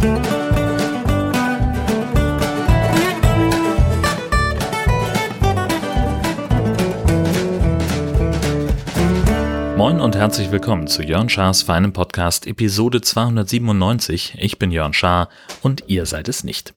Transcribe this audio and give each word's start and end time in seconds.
Moin 0.00 0.08
und 10.00 10.16
herzlich 10.16 10.50
willkommen 10.50 10.86
zu 10.86 11.02
Jörn 11.02 11.28
Schars 11.28 11.60
feinem 11.62 11.92
Podcast 11.92 12.46
Episode 12.46 13.02
297. 13.02 14.36
Ich 14.38 14.58
bin 14.58 14.70
Jörn 14.70 14.94
Schaar 14.94 15.28
und 15.60 15.84
ihr 15.88 16.06
seid 16.06 16.28
es 16.30 16.44
nicht. 16.44 16.72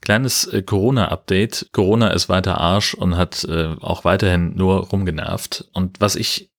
Kleines 0.00 0.46
äh, 0.46 0.62
Corona-Update. 0.62 1.70
Corona 1.72 2.10
ist 2.10 2.28
weiter 2.28 2.58
Arsch 2.58 2.94
und 2.94 3.16
hat 3.16 3.42
äh, 3.48 3.74
auch 3.80 4.04
weiterhin 4.04 4.54
nur 4.54 4.90
rumgenervt. 4.90 5.68
Und 5.72 6.00
was 6.00 6.14
ich 6.14 6.52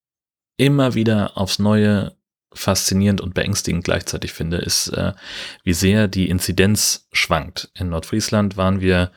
immer 0.57 0.93
wieder 0.93 1.37
aufs 1.37 1.59
Neue 1.59 2.17
faszinierend 2.55 3.21
und 3.21 3.33
beängstigend 3.33 3.83
gleichzeitig 3.83 4.33
finde, 4.33 4.57
ist, 4.57 4.87
äh, 4.89 5.13
wie 5.63 5.73
sehr 5.73 6.07
die 6.07 6.29
Inzidenz 6.29 7.07
schwankt. 7.11 7.69
In 7.75 7.89
Nordfriesland 7.89 8.57
waren 8.57 8.81
wir 8.81 9.11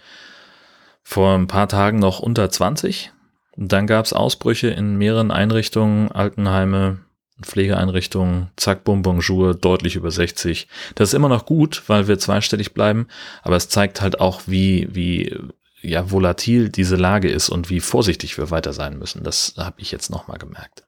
vor 1.02 1.34
ein 1.34 1.46
paar 1.46 1.68
Tagen 1.68 1.98
noch 1.98 2.20
unter 2.20 2.50
20. 2.50 3.12
Dann 3.56 3.86
gab 3.86 4.04
es 4.04 4.12
Ausbrüche 4.12 4.68
in 4.68 4.98
mehreren 4.98 5.30
Einrichtungen, 5.30 6.12
Altenheime, 6.12 6.98
Pflegeeinrichtungen, 7.42 8.50
zack, 8.56 8.84
bum, 8.84 9.02
bonjour, 9.02 9.54
deutlich 9.54 9.96
über 9.96 10.10
60. 10.10 10.68
Das 10.96 11.10
ist 11.10 11.14
immer 11.14 11.28
noch 11.28 11.46
gut, 11.46 11.84
weil 11.86 12.08
wir 12.08 12.18
zweistellig 12.18 12.74
bleiben, 12.74 13.06
aber 13.42 13.56
es 13.56 13.68
zeigt 13.68 14.00
halt 14.00 14.20
auch, 14.20 14.42
wie, 14.46 14.88
wie 14.92 15.36
ja, 15.80 16.10
volatil 16.10 16.68
diese 16.68 16.96
Lage 16.96 17.30
ist 17.30 17.48
und 17.48 17.70
wie 17.70 17.80
vorsichtig 17.80 18.36
wir 18.38 18.50
weiter 18.50 18.72
sein 18.72 18.98
müssen. 18.98 19.22
Das 19.22 19.54
habe 19.56 19.80
ich 19.80 19.92
jetzt 19.92 20.10
nochmal 20.10 20.38
gemerkt. 20.38 20.84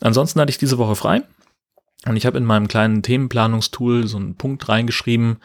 Ansonsten 0.00 0.40
hatte 0.40 0.50
ich 0.50 0.58
diese 0.58 0.78
Woche 0.78 0.96
frei. 0.96 1.22
Und 2.06 2.16
ich 2.16 2.24
habe 2.24 2.38
in 2.38 2.44
meinem 2.44 2.68
kleinen 2.68 3.02
Themenplanungstool 3.02 4.06
so 4.06 4.16
einen 4.16 4.36
Punkt 4.36 4.68
reingeschrieben, 4.68 5.38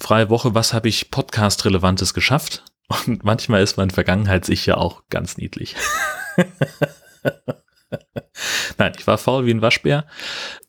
freie 0.00 0.30
Woche, 0.30 0.54
was 0.54 0.72
habe 0.72 0.88
ich 0.88 1.10
Podcast-Relevantes 1.10 2.14
geschafft? 2.14 2.64
Und 2.88 3.24
manchmal 3.24 3.62
ist 3.62 3.76
mein 3.76 3.90
Vergangenheit 3.90 4.46
sicher 4.46 4.78
auch 4.78 5.02
ganz 5.10 5.36
niedlich. 5.36 5.76
Nein, 8.78 8.92
ich 8.96 9.06
war 9.06 9.18
faul 9.18 9.44
wie 9.44 9.50
ein 9.50 9.62
Waschbär. 9.62 10.06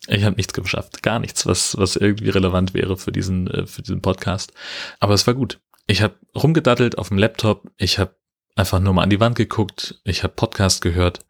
Ich 0.08 0.24
habe 0.26 0.36
nichts 0.36 0.54
geschafft, 0.54 1.04
gar 1.04 1.20
nichts, 1.20 1.46
was, 1.46 1.78
was 1.78 1.96
irgendwie 1.96 2.30
relevant 2.30 2.74
wäre 2.74 2.98
für 2.98 3.12
diesen, 3.12 3.48
äh, 3.48 3.66
für 3.66 3.82
diesen 3.82 4.02
Podcast. 4.02 4.52
Aber 5.00 5.14
es 5.14 5.26
war 5.28 5.34
gut. 5.34 5.62
Ich 5.88 6.02
habe 6.02 6.16
rumgedattelt 6.36 6.98
auf 6.98 7.08
dem 7.10 7.18
Laptop. 7.18 7.72
Ich 7.78 8.00
habe 8.00 8.16
einfach 8.56 8.80
nur 8.80 8.94
mal 8.94 9.04
an 9.04 9.10
die 9.10 9.20
Wand 9.20 9.36
geguckt. 9.36 10.02
Ich 10.04 10.24
habe 10.24 10.34
Podcast 10.34 10.82
gehört. 10.82 11.26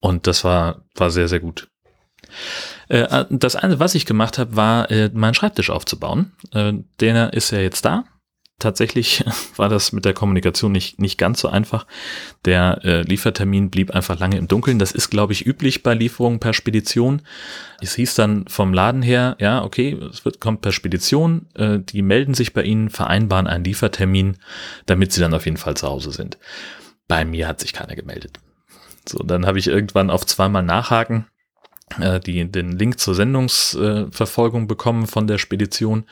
Und 0.00 0.26
das 0.26 0.44
war, 0.44 0.84
war 0.94 1.10
sehr, 1.10 1.28
sehr 1.28 1.40
gut. 1.40 1.68
Äh, 2.88 3.24
das 3.30 3.56
eine, 3.56 3.78
was 3.78 3.94
ich 3.94 4.06
gemacht 4.06 4.38
habe, 4.38 4.56
war, 4.56 4.90
äh, 4.90 5.10
meinen 5.12 5.34
Schreibtisch 5.34 5.70
aufzubauen. 5.70 6.32
Der 7.00 7.32
ist 7.32 7.50
ja 7.50 7.58
jetzt 7.58 7.84
da 7.84 8.04
tatsächlich 8.58 9.24
war 9.56 9.68
das 9.68 9.92
mit 9.92 10.04
der 10.04 10.14
Kommunikation 10.14 10.72
nicht, 10.72 11.00
nicht 11.00 11.18
ganz 11.18 11.40
so 11.40 11.48
einfach. 11.48 11.86
Der 12.44 12.80
äh, 12.84 13.02
Liefertermin 13.02 13.70
blieb 13.70 13.90
einfach 13.92 14.18
lange 14.18 14.36
im 14.36 14.48
Dunkeln. 14.48 14.78
Das 14.78 14.92
ist, 14.92 15.10
glaube 15.10 15.32
ich, 15.32 15.46
üblich 15.46 15.82
bei 15.82 15.94
Lieferungen 15.94 16.40
per 16.40 16.52
Spedition. 16.52 17.22
Es 17.80 17.94
hieß 17.94 18.14
dann 18.14 18.46
vom 18.48 18.72
Laden 18.72 19.02
her, 19.02 19.36
ja, 19.38 19.62
okay, 19.62 19.98
es 20.10 20.24
wird, 20.24 20.40
kommt 20.40 20.60
per 20.60 20.72
Spedition. 20.72 21.46
Äh, 21.54 21.78
die 21.80 22.02
melden 22.02 22.34
sich 22.34 22.52
bei 22.52 22.62
Ihnen, 22.62 22.90
vereinbaren 22.90 23.46
einen 23.46 23.64
Liefertermin, 23.64 24.38
damit 24.86 25.12
Sie 25.12 25.20
dann 25.20 25.34
auf 25.34 25.44
jeden 25.44 25.56
Fall 25.56 25.76
zu 25.76 25.88
Hause 25.88 26.10
sind. 26.10 26.38
Bei 27.06 27.24
mir 27.24 27.48
hat 27.48 27.60
sich 27.60 27.72
keiner 27.72 27.96
gemeldet. 27.96 28.38
So, 29.08 29.22
dann 29.22 29.46
habe 29.46 29.58
ich 29.58 29.68
irgendwann 29.68 30.10
auf 30.10 30.26
zweimal 30.26 30.62
nachhaken 30.62 31.26
äh, 32.00 32.20
die, 32.20 32.50
den 32.50 32.72
Link 32.72 32.98
zur 32.98 33.14
Sendungsverfolgung 33.14 34.66
bekommen 34.66 35.06
von 35.06 35.26
der 35.26 35.38
Spedition 35.38 36.04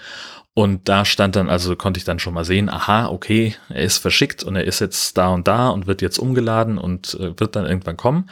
und 0.59 0.89
da 0.89 1.05
stand 1.05 1.37
dann, 1.37 1.51
also 1.51 1.77
konnte 1.77 1.99
ich 1.99 2.05
dann 2.05 2.19
schon 2.19 2.33
mal 2.33 2.47
sehen, 2.47 2.71
aha, 2.71 3.09
okay, 3.09 3.55
er 3.69 3.83
ist 3.83 3.99
verschickt 3.99 4.43
und 4.43 4.57
er 4.57 4.65
ist 4.65 4.81
jetzt 4.81 5.19
da 5.19 5.29
und 5.29 5.47
da 5.47 5.69
und 5.69 5.87
wird 5.87 6.01
jetzt 6.01 6.19
umgeladen 6.19 6.78
und 6.78 7.12
äh, 7.21 7.39
wird 7.39 7.56
dann 7.56 7.67
irgendwann 7.67 7.99
kommen. 7.99 8.31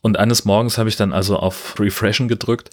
Und 0.00 0.16
eines 0.16 0.44
Morgens 0.44 0.78
habe 0.78 0.88
ich 0.88 0.94
dann 0.94 1.12
also 1.12 1.36
auf 1.36 1.74
Refreshen 1.80 2.28
gedrückt 2.28 2.70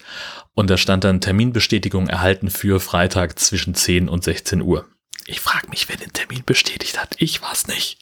und 0.54 0.70
da 0.70 0.78
stand 0.78 1.04
dann 1.04 1.20
Terminbestätigung 1.20 2.10
erhalten 2.10 2.52
für 2.52 2.80
Freitag 2.80 3.40
zwischen 3.40 3.74
10 3.74 4.08
und 4.08 4.24
16 4.24 4.62
Uhr. 4.62 4.86
Ich 5.26 5.40
frage 5.40 5.70
mich, 5.70 5.90
wer 5.90 5.98
den 5.98 6.14
Termin 6.14 6.44
bestätigt 6.46 7.02
hat. 7.02 7.16
Ich 7.18 7.42
war's 7.42 7.66
nicht. 7.66 7.98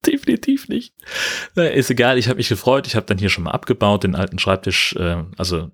Definitiv 0.06 0.68
nicht. 0.68 0.94
Na, 1.54 1.64
ist 1.64 1.90
egal, 1.90 2.16
ich 2.16 2.28
habe 2.28 2.38
mich 2.38 2.48
gefreut. 2.48 2.86
Ich 2.86 2.96
habe 2.96 3.06
dann 3.06 3.18
hier 3.18 3.28
schon 3.28 3.44
mal 3.44 3.50
abgebaut, 3.50 4.04
den 4.04 4.14
alten 4.14 4.38
Schreibtisch, 4.38 4.94
äh, 4.96 5.24
also 5.36 5.70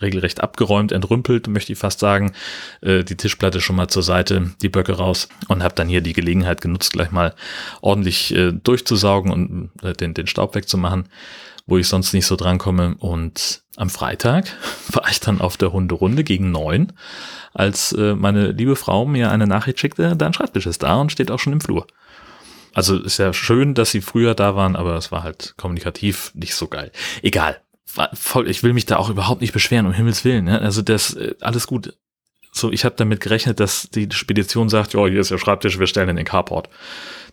regelrecht 0.00 0.40
abgeräumt, 0.40 0.92
entrümpelt, 0.92 1.46
möchte 1.48 1.72
ich 1.72 1.78
fast 1.78 2.00
sagen. 2.00 2.32
Äh, 2.80 3.04
die 3.04 3.16
Tischplatte 3.16 3.60
schon 3.60 3.76
mal 3.76 3.88
zur 3.88 4.02
Seite, 4.02 4.54
die 4.62 4.70
Böcke 4.70 4.94
raus 4.94 5.28
und 5.48 5.62
habe 5.62 5.74
dann 5.74 5.88
hier 5.88 6.00
die 6.00 6.14
Gelegenheit 6.14 6.62
genutzt, 6.62 6.92
gleich 6.92 7.10
mal 7.10 7.34
ordentlich 7.82 8.34
äh, 8.34 8.52
durchzusaugen 8.52 9.30
und 9.30 9.70
äh, 9.82 9.92
den, 9.92 10.14
den 10.14 10.26
Staub 10.26 10.54
wegzumachen, 10.54 11.08
wo 11.66 11.76
ich 11.76 11.86
sonst 11.86 12.14
nicht 12.14 12.26
so 12.26 12.36
drankomme. 12.36 12.96
Und 12.98 13.62
am 13.76 13.90
Freitag 13.90 14.46
war 14.88 15.06
ich 15.10 15.20
dann 15.20 15.42
auf 15.42 15.58
der 15.58 15.72
Hunderunde 15.72 16.24
gegen 16.24 16.50
neun, 16.50 16.94
als 17.52 17.92
äh, 17.92 18.14
meine 18.14 18.52
liebe 18.52 18.76
Frau 18.76 19.04
mir 19.04 19.30
eine 19.30 19.46
Nachricht 19.46 19.80
schickte, 19.80 20.16
dein 20.16 20.32
Schreibtisch 20.32 20.66
ist 20.66 20.82
da 20.82 20.96
und 20.96 21.12
steht 21.12 21.30
auch 21.30 21.38
schon 21.38 21.52
im 21.52 21.60
Flur. 21.60 21.86
Also 22.76 22.98
ist 22.98 23.16
ja 23.16 23.32
schön, 23.32 23.72
dass 23.72 23.90
sie 23.90 24.02
früher 24.02 24.34
da 24.34 24.54
waren, 24.54 24.76
aber 24.76 24.96
es 24.96 25.10
war 25.10 25.22
halt 25.22 25.54
kommunikativ 25.56 26.30
nicht 26.34 26.54
so 26.54 26.68
geil. 26.68 26.92
Egal. 27.22 27.58
Voll, 28.12 28.50
ich 28.50 28.62
will 28.62 28.74
mich 28.74 28.84
da 28.84 28.98
auch 28.98 29.08
überhaupt 29.08 29.40
nicht 29.40 29.54
beschweren, 29.54 29.86
um 29.86 29.92
Himmels 29.92 30.26
Willen. 30.26 30.44
Ne? 30.44 30.60
Also 30.60 30.82
das, 30.82 31.14
äh, 31.14 31.34
alles 31.40 31.66
gut. 31.66 31.94
So, 32.52 32.70
ich 32.70 32.84
habe 32.84 32.94
damit 32.98 33.20
gerechnet, 33.20 33.60
dass 33.60 33.88
die 33.88 34.08
Spedition 34.10 34.68
sagt, 34.68 34.92
ja, 34.92 35.06
hier 35.06 35.20
ist 35.20 35.30
der 35.30 35.38
Schreibtisch, 35.38 35.78
wir 35.78 35.86
stellen 35.86 36.10
in 36.10 36.16
den 36.16 36.26
Carport. 36.26 36.68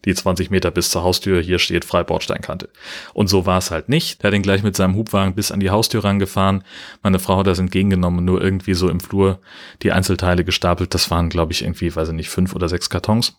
Die 0.05 0.15
20 0.15 0.49
Meter 0.49 0.71
bis 0.71 0.91
zur 0.91 1.03
Haustür, 1.03 1.41
hier 1.41 1.59
steht 1.59 1.83
freie 1.83 2.05
Bordsteinkante. 2.05 2.69
Und 3.13 3.27
so 3.27 3.45
war 3.45 3.57
es 3.57 3.69
halt 3.69 3.89
nicht. 3.89 4.23
Er 4.23 4.29
hat 4.29 4.35
ihn 4.35 4.43
gleich 4.43 4.63
mit 4.63 4.77
seinem 4.77 4.95
Hubwagen 4.95 5.35
bis 5.35 5.51
an 5.51 5.59
die 5.59 5.71
Haustür 5.71 6.05
rangefahren. 6.05 6.63
Meine 7.01 7.19
Frau 7.19 7.39
hat 7.39 7.47
das 7.47 7.59
entgegengenommen 7.59 8.19
und 8.19 8.25
nur 8.25 8.41
irgendwie 8.41 8.75
so 8.75 8.87
im 8.87 9.01
Flur 9.01 9.39
die 9.81 9.91
Einzelteile 9.91 10.45
gestapelt. 10.45 10.93
Das 10.93 11.11
waren, 11.11 11.27
glaube 11.27 11.51
ich, 11.51 11.63
irgendwie, 11.63 11.93
weiß 11.93 12.07
ich 12.09 12.15
nicht, 12.15 12.29
fünf 12.29 12.55
oder 12.55 12.69
sechs 12.69 12.89
Kartons 12.89 13.35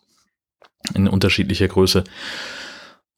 in 0.95 1.09
unterschiedlicher 1.09 1.69
Größe. 1.69 2.05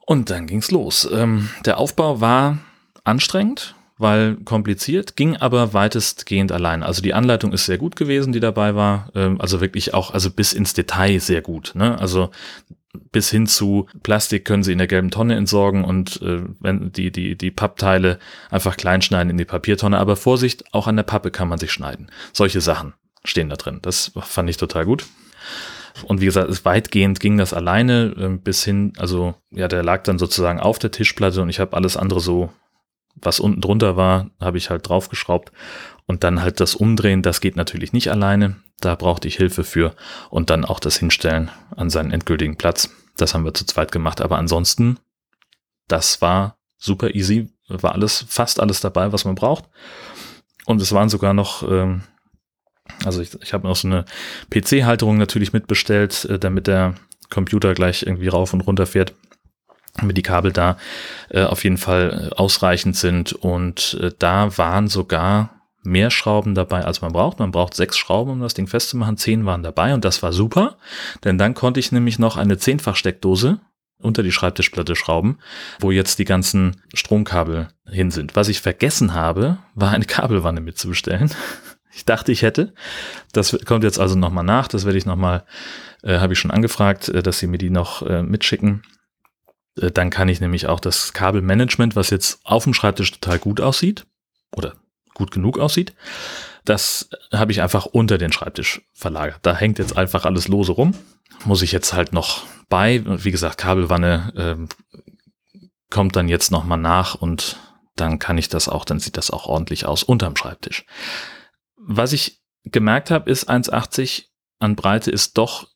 Und 0.06 0.30
dann 0.30 0.46
ging's 0.46 0.70
los. 0.70 1.08
Ähm, 1.12 1.48
der 1.64 1.78
Aufbau 1.78 2.20
war 2.20 2.58
anstrengend, 3.04 3.74
weil 3.98 4.36
kompliziert, 4.36 5.16
ging 5.16 5.36
aber 5.36 5.72
weitestgehend 5.72 6.52
allein. 6.52 6.82
Also 6.82 7.02
die 7.02 7.14
Anleitung 7.14 7.52
ist 7.52 7.66
sehr 7.66 7.78
gut 7.78 7.96
gewesen, 7.96 8.32
die 8.32 8.40
dabei 8.40 8.74
war. 8.74 9.10
Ähm, 9.14 9.40
also 9.40 9.60
wirklich 9.60 9.94
auch, 9.94 10.12
also 10.12 10.30
bis 10.30 10.52
ins 10.52 10.74
Detail 10.74 11.18
sehr 11.18 11.42
gut. 11.42 11.72
Ne? 11.74 11.98
Also 11.98 12.30
bis 13.12 13.30
hin 13.30 13.46
zu 13.46 13.86
Plastik 14.02 14.44
können 14.44 14.62
sie 14.62 14.72
in 14.72 14.78
der 14.78 14.86
gelben 14.86 15.10
Tonne 15.10 15.34
entsorgen 15.34 15.84
und 15.84 16.20
äh, 16.22 16.42
wenn 16.60 16.92
die, 16.92 17.10
die, 17.10 17.36
die 17.36 17.50
Pappteile 17.50 18.18
einfach 18.50 18.76
klein 18.76 19.02
schneiden 19.02 19.30
in 19.30 19.38
die 19.38 19.44
Papiertonne. 19.44 19.98
Aber 19.98 20.16
Vorsicht, 20.16 20.64
auch 20.72 20.86
an 20.86 20.96
der 20.96 21.02
Pappe 21.02 21.30
kann 21.30 21.48
man 21.48 21.58
sich 21.58 21.72
schneiden. 21.72 22.10
Solche 22.32 22.60
Sachen 22.60 22.94
stehen 23.24 23.48
da 23.48 23.56
drin. 23.56 23.80
Das 23.82 24.12
fand 24.20 24.48
ich 24.50 24.56
total 24.56 24.84
gut. 24.84 25.06
Und 26.04 26.20
wie 26.20 26.26
gesagt, 26.26 26.64
weitgehend 26.64 27.20
ging 27.20 27.36
das 27.38 27.54
alleine 27.54 28.14
äh, 28.16 28.28
bis 28.36 28.64
hin, 28.64 28.92
also 28.98 29.34
ja, 29.50 29.68
der 29.68 29.82
lag 29.82 30.02
dann 30.02 30.18
sozusagen 30.18 30.60
auf 30.60 30.78
der 30.78 30.90
Tischplatte 30.90 31.42
und 31.42 31.48
ich 31.48 31.60
habe 31.60 31.76
alles 31.76 31.96
andere 31.96 32.20
so, 32.20 32.50
was 33.14 33.40
unten 33.40 33.60
drunter 33.60 33.96
war, 33.96 34.30
habe 34.40 34.58
ich 34.58 34.70
halt 34.70 34.88
draufgeschraubt. 34.88 35.52
Und 36.06 36.22
dann 36.22 36.40
halt 36.40 36.60
das 36.60 36.74
Umdrehen, 36.74 37.22
das 37.22 37.40
geht 37.40 37.56
natürlich 37.56 37.92
nicht 37.92 38.10
alleine. 38.10 38.56
Da 38.78 38.94
brauchte 38.94 39.26
ich 39.26 39.36
Hilfe 39.36 39.64
für. 39.64 39.94
Und 40.30 40.50
dann 40.50 40.64
auch 40.64 40.78
das 40.78 40.98
Hinstellen 40.98 41.50
an 41.74 41.90
seinen 41.90 42.12
endgültigen 42.12 42.56
Platz. 42.56 42.90
Das 43.16 43.34
haben 43.34 43.44
wir 43.44 43.54
zu 43.54 43.66
zweit 43.66 43.90
gemacht. 43.90 44.20
Aber 44.20 44.38
ansonsten, 44.38 44.98
das 45.88 46.22
war 46.22 46.58
super 46.76 47.14
easy. 47.14 47.48
War 47.68 47.92
alles, 47.92 48.24
fast 48.28 48.60
alles 48.60 48.80
dabei, 48.80 49.12
was 49.12 49.24
man 49.24 49.34
braucht. 49.34 49.64
Und 50.66 50.80
es 50.80 50.92
waren 50.92 51.08
sogar 51.08 51.34
noch 51.34 51.68
ähm, 51.68 52.02
also 53.04 53.20
ich, 53.20 53.40
ich 53.42 53.52
habe 53.52 53.66
noch 53.66 53.76
so 53.76 53.88
eine 53.88 54.04
PC-Halterung 54.50 55.18
natürlich 55.18 55.52
mitbestellt, 55.52 56.24
äh, 56.26 56.38
damit 56.38 56.66
der 56.66 56.94
Computer 57.30 57.74
gleich 57.74 58.02
irgendwie 58.02 58.28
rauf 58.28 58.52
und 58.52 58.60
runter 58.62 58.86
fährt, 58.86 59.14
damit 59.96 60.16
die 60.16 60.22
Kabel 60.22 60.52
da 60.52 60.76
äh, 61.30 61.42
auf 61.42 61.64
jeden 61.64 61.78
Fall 61.78 62.30
äh, 62.30 62.34
ausreichend 62.34 62.96
sind. 62.96 63.32
Und 63.32 63.98
äh, 64.00 64.12
da 64.18 64.56
waren 64.58 64.88
sogar 64.88 65.50
mehr 65.82 66.10
Schrauben 66.10 66.54
dabei, 66.54 66.84
als 66.84 67.00
man 67.00 67.12
braucht. 67.12 67.38
Man 67.38 67.52
braucht 67.52 67.74
sechs 67.74 67.96
Schrauben, 67.96 68.32
um 68.32 68.40
das 68.40 68.54
Ding 68.54 68.66
festzumachen. 68.66 69.16
Zehn 69.16 69.46
waren 69.46 69.62
dabei 69.62 69.94
und 69.94 70.04
das 70.04 70.22
war 70.22 70.32
super, 70.32 70.76
denn 71.24 71.38
dann 71.38 71.54
konnte 71.54 71.80
ich 71.80 71.92
nämlich 71.92 72.18
noch 72.18 72.36
eine 72.36 72.58
Zehnfach-Steckdose 72.58 73.60
unter 73.98 74.22
die 74.22 74.32
Schreibtischplatte 74.32 74.94
schrauben, 74.94 75.38
wo 75.80 75.90
jetzt 75.90 76.18
die 76.18 76.26
ganzen 76.26 76.82
Stromkabel 76.92 77.68
hin 77.88 78.10
sind. 78.10 78.36
Was 78.36 78.48
ich 78.48 78.60
vergessen 78.60 79.14
habe, 79.14 79.58
war 79.74 79.92
eine 79.92 80.04
Kabelwanne 80.04 80.60
mitzubestellen 80.60 81.30
ich 81.96 82.04
dachte, 82.04 82.30
ich 82.30 82.42
hätte. 82.42 82.74
Das 83.32 83.56
kommt 83.64 83.82
jetzt 83.82 83.98
also 83.98 84.16
nochmal 84.16 84.44
nach. 84.44 84.68
Das 84.68 84.84
werde 84.84 84.98
ich 84.98 85.06
nochmal, 85.06 85.44
äh, 86.02 86.18
habe 86.18 86.34
ich 86.34 86.38
schon 86.38 86.50
angefragt, 86.50 87.08
äh, 87.08 87.22
dass 87.22 87.38
sie 87.38 87.46
mir 87.46 87.56
die 87.56 87.70
noch 87.70 88.02
äh, 88.02 88.22
mitschicken. 88.22 88.82
Äh, 89.80 89.90
dann 89.90 90.10
kann 90.10 90.28
ich 90.28 90.42
nämlich 90.42 90.66
auch 90.66 90.78
das 90.78 91.14
Kabelmanagement, 91.14 91.96
was 91.96 92.10
jetzt 92.10 92.40
auf 92.44 92.64
dem 92.64 92.74
Schreibtisch 92.74 93.12
total 93.12 93.38
gut 93.38 93.62
aussieht, 93.62 94.06
oder 94.54 94.74
gut 95.14 95.30
genug 95.30 95.58
aussieht. 95.58 95.94
Das 96.66 97.08
habe 97.32 97.52
ich 97.52 97.62
einfach 97.62 97.86
unter 97.86 98.18
den 98.18 98.30
Schreibtisch 98.30 98.82
verlagert. 98.92 99.38
Da 99.40 99.56
hängt 99.56 99.78
jetzt 99.78 99.96
einfach 99.96 100.26
alles 100.26 100.48
lose 100.48 100.72
rum. 100.72 100.92
Muss 101.46 101.62
ich 101.62 101.72
jetzt 101.72 101.94
halt 101.94 102.12
noch 102.12 102.44
bei. 102.68 103.02
Wie 103.06 103.30
gesagt, 103.30 103.56
Kabelwanne 103.56 104.68
äh, 104.68 105.66
kommt 105.88 106.14
dann 106.14 106.28
jetzt 106.28 106.50
nochmal 106.50 106.78
nach 106.78 107.14
und 107.14 107.56
dann 107.94 108.18
kann 108.18 108.36
ich 108.36 108.50
das 108.50 108.68
auch, 108.68 108.84
dann 108.84 108.98
sieht 108.98 109.16
das 109.16 109.30
auch 109.30 109.46
ordentlich 109.46 109.86
aus 109.86 110.02
unterm 110.02 110.36
Schreibtisch. 110.36 110.84
Was 111.88 112.12
ich 112.12 112.42
gemerkt 112.64 113.10
habe, 113.10 113.30
ist 113.30 113.48
1,80 113.48 114.24
an 114.58 114.74
Breite 114.74 115.10
ist 115.10 115.38
doch 115.38 115.68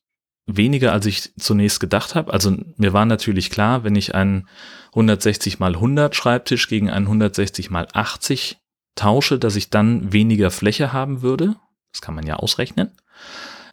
weniger, 0.47 0.93
als 0.93 1.07
ich 1.07 1.35
zunächst 1.37 1.79
gedacht 1.79 2.17
habe. 2.17 2.33
Also 2.33 2.57
mir 2.77 2.93
war 2.93 3.05
natürlich 3.05 3.51
klar, 3.51 3.85
wenn 3.85 3.95
ich 3.95 4.15
einen 4.15 4.49
160 4.89 5.61
mal 5.61 5.75
100 5.75 6.17
Schreibtisch 6.17 6.67
gegen 6.69 6.91
einen 6.91 7.07
160 7.07 7.71
mal 7.71 7.87
80 7.93 8.59
tausche, 8.97 9.39
dass 9.39 9.55
ich 9.55 9.71
dann 9.71 10.13
weniger 10.13 10.51
Fläche 10.51 10.93
haben 10.93 11.23
würde. 11.23 11.55
Das 11.93 12.01
kann 12.01 12.15
man 12.15 12.27
ja 12.27 12.37
ausrechnen. 12.37 12.91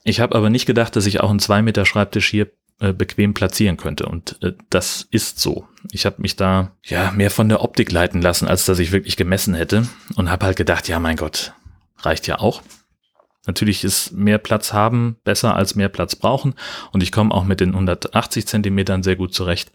Ich 0.03 0.19
habe 0.19 0.35
aber 0.35 0.49
nicht 0.49 0.67
gedacht, 0.67 0.95
dass 0.95 1.07
ich 1.07 1.21
auch 1.21 1.31
einen 1.31 1.39
2 1.39 1.63
Meter 1.63 1.85
Schreibtisch 1.85 2.27
hier 2.27 2.51
äh, 2.79 2.93
bequem 2.93 3.33
platzieren 3.33 3.77
könnte. 3.77 4.05
Und 4.05 4.37
äh, 4.43 4.53
das 4.69 5.07
ist 5.09 5.39
so. 5.39 5.67
Ich 5.91 6.05
habe 6.05 6.21
mich 6.21 6.35
da 6.35 6.71
ja 6.85 7.11
mehr 7.11 7.31
von 7.31 7.49
der 7.49 7.63
Optik 7.63 7.91
leiten 7.91 8.21
lassen, 8.21 8.47
als 8.47 8.65
dass 8.65 8.77
ich 8.77 8.91
wirklich 8.91 9.17
gemessen 9.17 9.55
hätte. 9.55 9.87
Und 10.15 10.29
habe 10.29 10.45
halt 10.45 10.57
gedacht, 10.57 10.87
ja 10.87 10.99
mein 10.99 11.17
Gott, 11.17 11.53
reicht 11.99 12.27
ja 12.27 12.39
auch. 12.39 12.61
Natürlich 13.45 13.83
ist 13.83 14.11
mehr 14.11 14.37
Platz 14.37 14.73
haben 14.73 15.17
besser 15.23 15.55
als 15.55 15.75
mehr 15.75 15.89
Platz 15.89 16.15
brauchen. 16.15 16.53
Und 16.91 17.01
ich 17.01 17.11
komme 17.11 17.33
auch 17.33 17.45
mit 17.45 17.61
den 17.61 17.69
180 17.69 18.45
Zentimetern 18.45 19.03
sehr 19.03 19.15
gut 19.15 19.33
zurecht. 19.33 19.71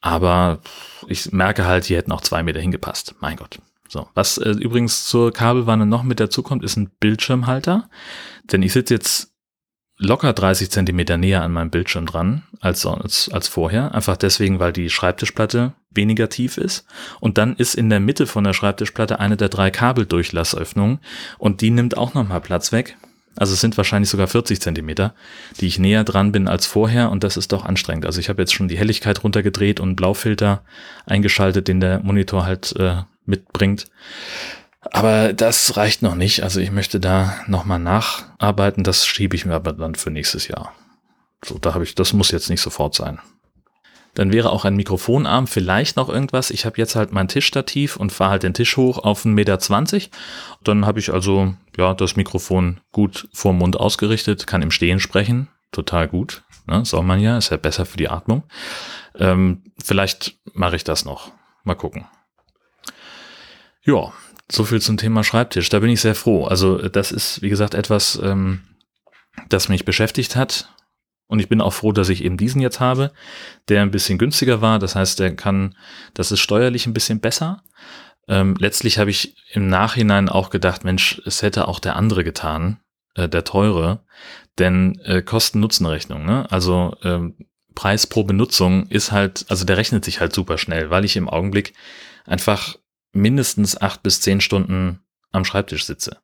Aber 0.00 0.60
ich 1.06 1.30
merke 1.32 1.66
halt, 1.66 1.84
hier 1.84 1.98
hätten 1.98 2.12
auch 2.12 2.22
zwei 2.22 2.42
Meter 2.42 2.60
hingepasst. 2.60 3.14
Mein 3.20 3.36
Gott. 3.36 3.58
So, 3.88 4.08
was 4.14 4.38
äh, 4.38 4.50
übrigens 4.50 5.06
zur 5.06 5.32
Kabelwanne 5.32 5.86
noch 5.86 6.02
mit 6.02 6.18
dazukommt, 6.18 6.64
ist 6.64 6.76
ein 6.76 6.90
Bildschirmhalter. 6.98 7.88
Denn 8.44 8.62
ich 8.62 8.72
sitze 8.72 8.94
jetzt 8.94 9.33
locker 10.04 10.32
30 10.32 10.70
Zentimeter 10.70 11.16
näher 11.16 11.42
an 11.42 11.52
meinem 11.52 11.70
Bildschirm 11.70 12.06
dran 12.06 12.42
als, 12.60 12.86
als, 12.86 13.28
als 13.32 13.48
vorher. 13.48 13.94
Einfach 13.94 14.16
deswegen, 14.16 14.60
weil 14.60 14.72
die 14.72 14.90
Schreibtischplatte 14.90 15.72
weniger 15.90 16.28
tief 16.28 16.58
ist. 16.58 16.86
Und 17.20 17.38
dann 17.38 17.56
ist 17.56 17.74
in 17.74 17.90
der 17.90 18.00
Mitte 18.00 18.26
von 18.26 18.44
der 18.44 18.52
Schreibtischplatte 18.52 19.20
eine 19.20 19.36
der 19.36 19.48
drei 19.48 19.70
Kabeldurchlassöffnungen 19.70 20.98
und 21.38 21.60
die 21.60 21.70
nimmt 21.70 21.96
auch 21.96 22.14
nochmal 22.14 22.40
Platz 22.40 22.72
weg. 22.72 22.96
Also 23.36 23.54
es 23.54 23.60
sind 23.60 23.76
wahrscheinlich 23.76 24.10
sogar 24.10 24.28
40 24.28 24.60
Zentimeter, 24.60 25.14
die 25.60 25.66
ich 25.66 25.78
näher 25.78 26.04
dran 26.04 26.30
bin 26.30 26.46
als 26.46 26.66
vorher 26.66 27.10
und 27.10 27.24
das 27.24 27.36
ist 27.36 27.50
doch 27.50 27.64
anstrengend. 27.64 28.06
Also 28.06 28.20
ich 28.20 28.28
habe 28.28 28.40
jetzt 28.40 28.54
schon 28.54 28.68
die 28.68 28.78
Helligkeit 28.78 29.24
runtergedreht 29.24 29.80
und 29.80 29.96
Blaufilter 29.96 30.62
eingeschaltet, 31.06 31.66
den 31.66 31.80
der 31.80 32.00
Monitor 32.00 32.46
halt 32.46 32.76
äh, 32.76 33.02
mitbringt. 33.26 33.86
Aber 34.90 35.32
das 35.32 35.76
reicht 35.76 36.02
noch 36.02 36.14
nicht. 36.14 36.42
Also 36.42 36.60
ich 36.60 36.70
möchte 36.70 37.00
da 37.00 37.34
nochmal 37.46 37.78
nacharbeiten. 37.78 38.84
Das 38.84 39.06
schiebe 39.06 39.36
ich 39.36 39.46
mir 39.46 39.54
aber 39.54 39.72
dann 39.72 39.94
für 39.94 40.10
nächstes 40.10 40.48
Jahr. 40.48 40.72
So, 41.44 41.58
da 41.58 41.74
habe 41.74 41.84
ich, 41.84 41.94
das 41.94 42.12
muss 42.12 42.30
jetzt 42.30 42.50
nicht 42.50 42.60
sofort 42.60 42.94
sein. 42.94 43.18
Dann 44.14 44.32
wäre 44.32 44.50
auch 44.50 44.64
ein 44.64 44.76
Mikrofonarm 44.76 45.48
vielleicht 45.48 45.96
noch 45.96 46.08
irgendwas. 46.08 46.50
Ich 46.50 46.64
habe 46.64 46.78
jetzt 46.78 46.94
halt 46.94 47.12
mein 47.12 47.26
Tischstativ 47.26 47.96
und 47.96 48.12
fahre 48.12 48.32
halt 48.32 48.44
den 48.44 48.54
Tisch 48.54 48.76
hoch 48.76 48.98
auf 48.98 49.24
1,20 49.24 49.28
Meter. 49.28 49.58
Dann 50.62 50.86
habe 50.86 51.00
ich 51.00 51.12
also 51.12 51.54
ja 51.76 51.94
das 51.94 52.14
Mikrofon 52.14 52.80
gut 52.92 53.28
vorm 53.32 53.58
Mund 53.58 53.78
ausgerichtet, 53.78 54.46
kann 54.46 54.62
im 54.62 54.70
Stehen 54.70 55.00
sprechen. 55.00 55.48
Total 55.72 56.06
gut. 56.06 56.44
Ne? 56.66 56.84
Soll 56.84 57.02
man 57.02 57.20
ja, 57.20 57.36
ist 57.36 57.50
ja 57.50 57.56
besser 57.56 57.84
für 57.84 57.96
die 57.96 58.08
Atmung. 58.08 58.44
Ähm, 59.18 59.64
vielleicht 59.82 60.38
mache 60.52 60.76
ich 60.76 60.84
das 60.84 61.04
noch. 61.04 61.32
Mal 61.64 61.74
gucken. 61.74 62.06
Ja, 63.82 64.12
so 64.50 64.64
viel 64.64 64.80
zum 64.80 64.96
Thema 64.96 65.24
Schreibtisch. 65.24 65.68
Da 65.68 65.78
bin 65.78 65.90
ich 65.90 66.00
sehr 66.00 66.14
froh. 66.14 66.44
Also 66.44 66.88
das 66.88 67.12
ist, 67.12 67.42
wie 67.42 67.48
gesagt, 67.48 67.74
etwas, 67.74 68.20
ähm, 68.22 68.62
das 69.48 69.68
mich 69.68 69.84
beschäftigt 69.84 70.36
hat. 70.36 70.68
Und 71.26 71.40
ich 71.40 71.48
bin 71.48 71.60
auch 71.60 71.72
froh, 71.72 71.92
dass 71.92 72.10
ich 72.10 72.22
eben 72.22 72.36
diesen 72.36 72.60
jetzt 72.60 72.80
habe, 72.80 73.12
der 73.68 73.82
ein 73.82 73.90
bisschen 73.90 74.18
günstiger 74.18 74.60
war. 74.60 74.78
Das 74.78 74.94
heißt, 74.94 75.18
der 75.18 75.34
kann, 75.34 75.74
das 76.12 76.30
ist 76.30 76.40
steuerlich 76.40 76.86
ein 76.86 76.92
bisschen 76.92 77.20
besser. 77.20 77.62
Ähm, 78.28 78.56
letztlich 78.58 78.98
habe 78.98 79.10
ich 79.10 79.34
im 79.52 79.68
Nachhinein 79.68 80.28
auch 80.28 80.50
gedacht, 80.50 80.84
Mensch, 80.84 81.20
es 81.24 81.42
hätte 81.42 81.68
auch 81.68 81.80
der 81.80 81.96
andere 81.96 82.24
getan, 82.24 82.80
äh, 83.14 83.28
der 83.28 83.44
teure, 83.44 84.04
denn 84.58 84.98
äh, 85.04 85.22
Kosten-Nutzen-Rechnung, 85.22 86.24
ne? 86.24 86.50
Also 86.50 86.96
ähm, 87.02 87.36
Preis 87.74 88.06
pro 88.06 88.24
Benutzung 88.24 88.86
ist 88.88 89.10
halt, 89.10 89.46
also 89.48 89.64
der 89.64 89.76
rechnet 89.76 90.04
sich 90.04 90.20
halt 90.20 90.32
super 90.32 90.58
schnell, 90.58 90.90
weil 90.90 91.04
ich 91.04 91.16
im 91.16 91.28
Augenblick 91.28 91.74
einfach 92.24 92.76
mindestens 93.14 93.80
acht 93.80 94.02
bis 94.02 94.20
zehn 94.20 94.40
Stunden 94.40 95.00
am 95.32 95.44
Schreibtisch 95.44 95.84
sitze. 95.84 96.18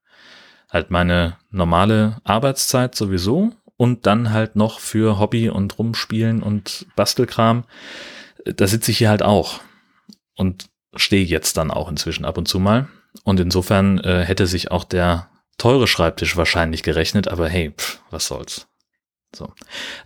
Halt 0.70 0.90
meine 0.90 1.36
normale 1.50 2.20
Arbeitszeit 2.24 2.94
sowieso 2.94 3.52
und 3.76 4.06
dann 4.06 4.30
halt 4.30 4.56
noch 4.56 4.78
für 4.78 5.18
Hobby 5.18 5.48
und 5.48 5.78
Rumspielen 5.78 6.42
und 6.42 6.86
Bastelkram. 6.96 7.64
Da 8.44 8.66
sitze 8.66 8.90
ich 8.90 8.98
hier 8.98 9.10
halt 9.10 9.22
auch 9.22 9.60
und 10.36 10.68
stehe 10.94 11.24
jetzt 11.24 11.56
dann 11.56 11.70
auch 11.70 11.88
inzwischen 11.88 12.24
ab 12.24 12.38
und 12.38 12.46
zu 12.46 12.58
mal. 12.58 12.88
Und 13.24 13.40
insofern 13.40 13.98
äh, 13.98 14.24
hätte 14.24 14.46
sich 14.46 14.70
auch 14.70 14.84
der 14.84 15.28
teure 15.58 15.86
Schreibtisch 15.86 16.36
wahrscheinlich 16.36 16.82
gerechnet, 16.82 17.28
aber 17.28 17.48
hey, 17.48 17.72
pff, 17.76 18.00
was 18.10 18.26
soll's. 18.26 18.68
So. 19.34 19.52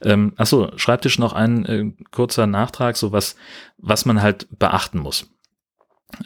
Ähm, 0.03 0.33
achso, 0.37 0.73
Schreibtisch 0.77 1.19
noch 1.19 1.33
ein 1.33 1.65
äh, 1.67 1.93
kurzer 2.11 2.47
Nachtrag, 2.47 2.97
so 2.97 3.13
was, 3.13 3.37
was 3.79 4.05
man 4.05 4.21
halt 4.21 4.47
beachten 4.59 4.99
muss. 4.99 5.27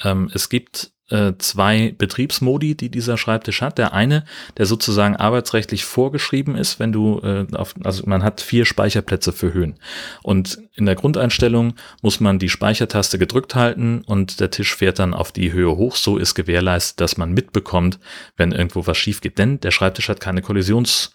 Ähm, 0.04 0.30
es 0.32 0.48
gibt 0.48 0.92
äh, 1.10 1.32
zwei 1.38 1.94
Betriebsmodi, 1.96 2.74
die 2.74 2.90
dieser 2.90 3.16
Schreibtisch 3.16 3.62
hat. 3.62 3.78
Der 3.78 3.94
eine, 3.94 4.24
der 4.58 4.66
sozusagen 4.66 5.16
arbeitsrechtlich 5.16 5.84
vorgeschrieben 5.84 6.54
ist, 6.54 6.78
wenn 6.78 6.92
du 6.92 7.20
äh, 7.20 7.46
auf, 7.54 7.74
also 7.82 8.04
man 8.06 8.22
hat 8.22 8.40
vier 8.40 8.66
Speicherplätze 8.66 9.32
für 9.32 9.54
Höhen. 9.54 9.78
Und 10.22 10.58
in 10.74 10.84
der 10.84 10.96
Grundeinstellung 10.96 11.74
muss 12.02 12.20
man 12.20 12.38
die 12.38 12.50
Speichertaste 12.50 13.18
gedrückt 13.18 13.54
halten 13.54 14.02
und 14.04 14.40
der 14.40 14.50
Tisch 14.50 14.76
fährt 14.76 14.98
dann 14.98 15.14
auf 15.14 15.32
die 15.32 15.52
Höhe 15.52 15.76
hoch. 15.76 15.96
So 15.96 16.18
ist 16.18 16.34
gewährleistet, 16.34 17.00
dass 17.00 17.16
man 17.16 17.32
mitbekommt, 17.32 17.98
wenn 18.36 18.52
irgendwo 18.52 18.86
was 18.86 18.98
schief 18.98 19.22
geht. 19.22 19.38
Denn 19.38 19.60
der 19.60 19.70
Schreibtisch 19.70 20.10
hat 20.10 20.20
keine 20.20 20.42
Kollisions, 20.42 21.14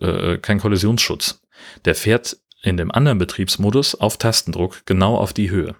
äh, 0.00 0.38
keinen 0.38 0.60
Kollisionsschutz. 0.60 1.40
Der 1.84 1.96
fährt 1.96 2.36
in 2.62 2.76
dem 2.76 2.90
anderen 2.90 3.18
Betriebsmodus 3.18 3.94
auf 3.94 4.16
Tastendruck 4.16 4.86
genau 4.86 5.16
auf 5.16 5.32
die 5.32 5.50
Höhe. 5.50 5.74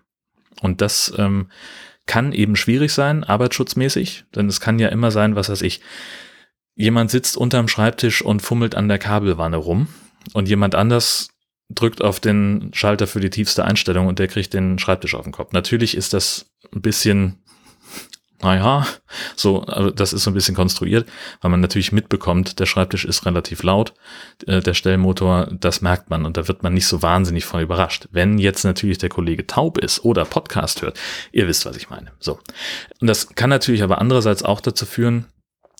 Und 0.60 0.80
das 0.80 1.12
ähm, 1.18 1.48
kann 2.06 2.32
eben 2.32 2.56
schwierig 2.56 2.92
sein, 2.92 3.24
arbeitsschutzmäßig, 3.24 4.24
denn 4.34 4.46
es 4.48 4.60
kann 4.60 4.78
ja 4.78 4.88
immer 4.88 5.10
sein, 5.10 5.36
was 5.36 5.48
weiß 5.48 5.62
ich, 5.62 5.80
jemand 6.74 7.10
sitzt 7.10 7.36
unterm 7.36 7.68
Schreibtisch 7.68 8.22
und 8.22 8.42
fummelt 8.42 8.74
an 8.74 8.88
der 8.88 8.98
Kabelwanne 8.98 9.56
rum 9.56 9.88
und 10.32 10.48
jemand 10.48 10.74
anders 10.74 11.28
drückt 11.70 12.02
auf 12.02 12.20
den 12.20 12.70
Schalter 12.74 13.06
für 13.06 13.20
die 13.20 13.30
tiefste 13.30 13.64
Einstellung 13.64 14.06
und 14.06 14.18
der 14.18 14.28
kriegt 14.28 14.52
den 14.52 14.78
Schreibtisch 14.78 15.14
auf 15.14 15.24
den 15.24 15.32
Kopf. 15.32 15.52
Natürlich 15.52 15.96
ist 15.96 16.12
das 16.12 16.46
ein 16.74 16.82
bisschen 16.82 17.42
naja, 18.44 18.86
so, 19.36 19.62
also 19.62 19.90
das 19.90 20.12
ist 20.12 20.24
so 20.24 20.30
ein 20.30 20.34
bisschen 20.34 20.54
konstruiert, 20.54 21.08
weil 21.40 21.50
man 21.50 21.60
natürlich 21.60 21.92
mitbekommt, 21.92 22.60
der 22.60 22.66
Schreibtisch 22.66 23.06
ist 23.06 23.24
relativ 23.24 23.62
laut, 23.62 23.94
äh, 24.46 24.60
der 24.60 24.74
Stellmotor, 24.74 25.48
das 25.50 25.80
merkt 25.80 26.10
man 26.10 26.26
und 26.26 26.36
da 26.36 26.46
wird 26.46 26.62
man 26.62 26.74
nicht 26.74 26.86
so 26.86 27.00
wahnsinnig 27.00 27.46
von 27.46 27.62
überrascht. 27.62 28.06
Wenn 28.10 28.38
jetzt 28.38 28.64
natürlich 28.64 28.98
der 28.98 29.08
Kollege 29.08 29.46
taub 29.46 29.78
ist 29.78 30.04
oder 30.04 30.26
Podcast 30.26 30.82
hört, 30.82 31.00
ihr 31.32 31.48
wisst, 31.48 31.64
was 31.64 31.76
ich 31.76 31.88
meine. 31.88 32.12
So. 32.20 32.38
Und 33.00 33.06
das 33.06 33.34
kann 33.34 33.48
natürlich 33.48 33.82
aber 33.82 33.98
andererseits 33.98 34.42
auch 34.42 34.60
dazu 34.60 34.84
führen, 34.84 35.24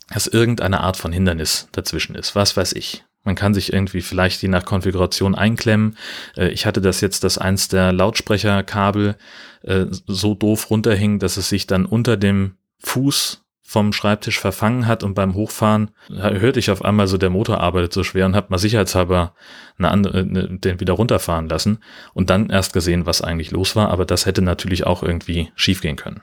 dass 0.09 0.27
irgendeine 0.27 0.81
Art 0.81 0.97
von 0.97 1.13
Hindernis 1.13 1.69
dazwischen 1.73 2.15
ist. 2.15 2.35
Was 2.35 2.57
weiß 2.57 2.73
ich. 2.73 3.05
Man 3.25 3.35
kann 3.35 3.55
sich 3.55 3.73
irgendwie 3.73 4.03
vielleicht 4.03 4.43
je 4.43 4.49
nach 4.49 4.65
Konfiguration 4.65 5.35
einklemmen. 5.35 5.97
Äh, 6.37 6.49
ich 6.49 6.67
hatte 6.67 6.81
das 6.81 7.01
jetzt, 7.01 7.25
dass 7.25 7.39
eins 7.39 7.69
der 7.69 7.93
Lautsprecherkabel 7.93 9.17
äh, 9.63 9.87
so 10.07 10.35
doof 10.35 10.71
runterhing, 10.71 11.19
dass 11.19 11.37
es 11.37 11.49
sich 11.49 11.67
dann 11.67 11.87
unter 11.87 12.17
dem 12.17 12.55
Fuß 12.81 13.41
vom 13.67 13.95
Schreibtisch 13.95 14.39
verfangen 14.39 14.87
hat 14.87 15.03
und 15.03 15.15
beim 15.15 15.35
Hochfahren 15.35 15.91
hörte 16.11 16.61
ich 16.61 16.71
auf 16.71 16.85
einmal 16.85 17.07
so, 17.07 17.17
der 17.17 17.31
Motor 17.31 17.61
arbeitet 17.61 17.95
so 17.95 18.05
schwer 18.05 18.27
und 18.27 18.37
habe 18.37 18.49
mal 18.51 18.59
sicherheitshalber 18.59 19.35
eine 19.79 19.91
andere, 19.91 20.19
eine, 20.19 20.59
den 20.59 20.81
wieder 20.81 20.93
runterfahren 20.93 21.49
lassen 21.49 21.79
und 22.13 22.29
dann 22.29 22.51
erst 22.51 22.75
gesehen, 22.75 23.07
was 23.07 23.23
eigentlich 23.23 23.53
los 23.53 23.75
war. 23.75 23.89
Aber 23.89 24.05
das 24.05 24.27
hätte 24.27 24.43
natürlich 24.43 24.87
auch 24.87 25.03
irgendwie 25.03 25.51
schiefgehen 25.57 25.97
können 25.97 26.21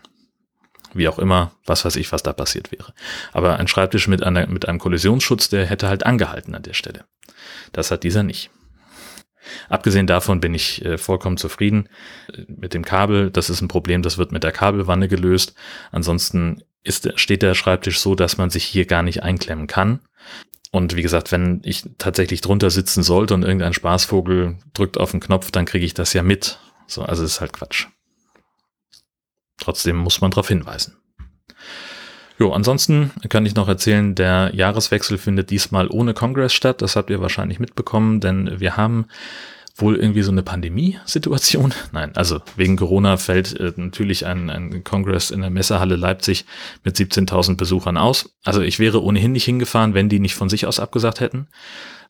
wie 0.94 1.08
auch 1.08 1.20
immer, 1.20 1.52
was 1.66 1.86
weiß 1.86 1.96
ich, 1.96 2.12
was 2.12 2.24
da 2.24 2.34
passiert 2.34 2.72
wäre. 2.72 2.94
Aber 3.34 3.58
ein 3.58 3.68
Schreibtisch 3.68 4.08
mit, 4.08 4.24
einer, 4.24 4.48
mit 4.48 4.68
einem 4.68 4.80
Kollisionsschutz, 4.80 5.50
der 5.50 5.66
hätte 5.66 5.88
halt 5.88 6.06
angehalten 6.06 6.56
an 6.56 6.64
der 6.64 6.74
Stelle. 6.74 7.06
Das 7.72 7.92
hat 7.92 8.04
dieser 8.04 8.24
nicht. 8.24 8.50
Abgesehen 9.70 10.08
davon 10.08 10.40
bin 10.40 10.54
ich 10.54 10.86
äh, 10.86 10.98
vollkommen 10.98 11.38
zufrieden 11.38 11.90
äh, 12.34 12.44
mit 12.48 12.74
dem 12.74 12.86
Kabel. 12.86 13.32
Das 13.32 13.50
ist 13.50 13.62
ein 13.62 13.68
Problem, 13.68 14.02
das 14.02 14.18
wird 14.18 14.32
mit 14.32 14.44
der 14.44 14.52
Kabelwanne 14.52 15.08
gelöst. 15.08 15.56
Ansonsten 15.92 16.64
ist, 16.84 17.12
steht 17.20 17.42
der 17.42 17.56
Schreibtisch 17.56 18.00
so, 18.00 18.16
dass 18.16 18.38
man 18.38 18.50
sich 18.50 18.66
hier 18.66 18.86
gar 18.86 19.04
nicht 19.04 19.24
einklemmen 19.24 19.68
kann. 19.68 20.00
Und 20.72 20.96
wie 20.96 21.02
gesagt, 21.02 21.32
wenn 21.32 21.62
ich 21.66 21.84
tatsächlich 21.98 22.42
drunter 22.42 22.70
sitzen 22.70 23.04
sollte 23.04 23.34
und 23.34 23.44
irgendein 23.44 23.74
Spaßvogel 23.74 24.58
drückt 24.74 24.98
auf 24.98 25.12
den 25.12 25.20
Knopf, 25.20 25.52
dann 25.52 25.66
kriege 25.66 25.86
ich 25.86 25.94
das 25.94 26.14
ja 26.14 26.24
mit. 26.24 26.60
So, 26.88 27.04
also 27.04 27.24
ist 27.24 27.42
halt 27.42 27.54
Quatsch. 27.54 27.88
Trotzdem 29.62 29.96
muss 29.96 30.20
man 30.20 30.32
darauf 30.32 30.50
hinweisen. 30.50 30.98
Jo, 32.40 32.52
ansonsten 32.52 33.12
kann 33.30 33.46
ich 33.46 33.54
noch 33.54 33.68
erzählen, 33.68 34.16
der 34.16 34.52
Jahreswechsel 34.56 35.20
findet 35.20 35.52
diesmal 35.52 35.88
ohne 35.88 36.16
Kongress 36.16 36.54
statt. 36.54 36.82
Das 36.82 36.96
habt 36.96 37.12
ihr 37.12 37.22
wahrscheinlich 37.22 37.60
mitbekommen, 37.60 38.20
denn 38.20 38.60
wir 38.60 38.76
haben 38.78 39.06
wohl 39.76 39.96
irgendwie 39.96 40.24
so 40.24 40.32
eine 40.32 40.42
Pandemiesituation. 40.42 41.74
Nein, 41.92 42.16
also 42.16 42.42
wegen 42.56 42.78
Corona 42.78 43.18
fällt 43.18 43.60
äh, 43.60 43.72
natürlich 43.76 44.26
ein, 44.26 44.50
ein 44.50 44.84
Kongress 44.84 45.30
in 45.30 45.42
der 45.42 45.52
Messehalle 45.52 45.96
Leipzig 45.96 46.46
mit 46.84 46.96
17.000 46.96 47.58
Besuchern 47.58 47.98
aus. 47.98 48.36
Also 48.44 48.62
ich 48.62 48.80
wäre 48.80 49.04
ohnehin 49.04 49.34
nicht 49.34 49.46
hingefahren, 49.46 49.94
wenn 49.94 50.10
die 50.10 50.20
nicht 50.20 50.36
von 50.36 50.50
sich 50.50 50.66
aus 50.66 50.80
abgesagt 50.80 51.20
hätten. 51.20 51.48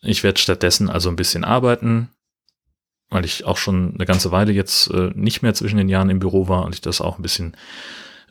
Ich 0.02 0.24
werde 0.24 0.40
stattdessen 0.40 0.90
also 0.90 1.10
ein 1.10 1.18
bisschen 1.18 1.44
arbeiten, 1.44 2.10
weil 3.12 3.26
ich 3.26 3.46
auch 3.46 3.58
schon 3.58 3.94
eine 3.94 4.06
ganze 4.06 4.32
Weile 4.32 4.54
jetzt 4.54 4.90
äh, 4.90 5.12
nicht 5.14 5.44
mehr 5.44 5.54
zwischen 5.54 5.78
den 5.78 5.90
Jahren 5.90 6.10
im 6.10 6.20
Büro 6.20 6.48
war 6.48 6.66
und 6.66 6.74
ich 6.74 6.82
das 6.82 7.02
auch 7.02 7.20
ein 7.20 7.22
bisschen 7.22 7.56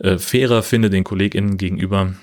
äh, 0.00 0.18
fairer 0.18 0.62
finde 0.62 0.90
den 0.90 1.04
KollegInnen 1.04 1.58
gegenüber. 1.58 2.14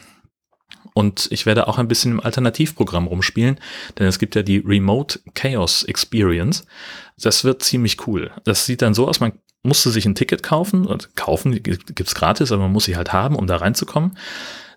Und 0.94 1.28
ich 1.32 1.46
werde 1.46 1.68
auch 1.68 1.78
ein 1.78 1.88
bisschen 1.88 2.14
im 2.14 2.20
Alternativprogramm 2.20 3.06
rumspielen, 3.06 3.60
denn 3.98 4.08
es 4.08 4.18
gibt 4.18 4.34
ja 4.36 4.42
die 4.42 4.58
Remote 4.58 5.20
Chaos 5.36 5.84
Experience. 5.84 6.66
Das 7.22 7.44
wird 7.44 7.62
ziemlich 7.62 8.08
cool. 8.08 8.32
Das 8.44 8.66
sieht 8.66 8.82
dann 8.82 8.96
so 8.96 9.08
aus, 9.08 9.20
man 9.20 9.34
musste 9.62 9.92
sich 9.92 10.08
ein 10.08 10.16
Ticket 10.16 10.42
kaufen, 10.42 10.88
und 10.88 11.16
kaufen 11.16 11.62
gibt's 11.62 12.16
gratis, 12.16 12.52
aber 12.52 12.64
man 12.64 12.72
muss 12.72 12.86
sie 12.86 12.98
halt 12.98 13.14
haben, 13.14 13.36
um 13.36 13.46
da 13.46 13.58
reinzukommen. 13.58 14.18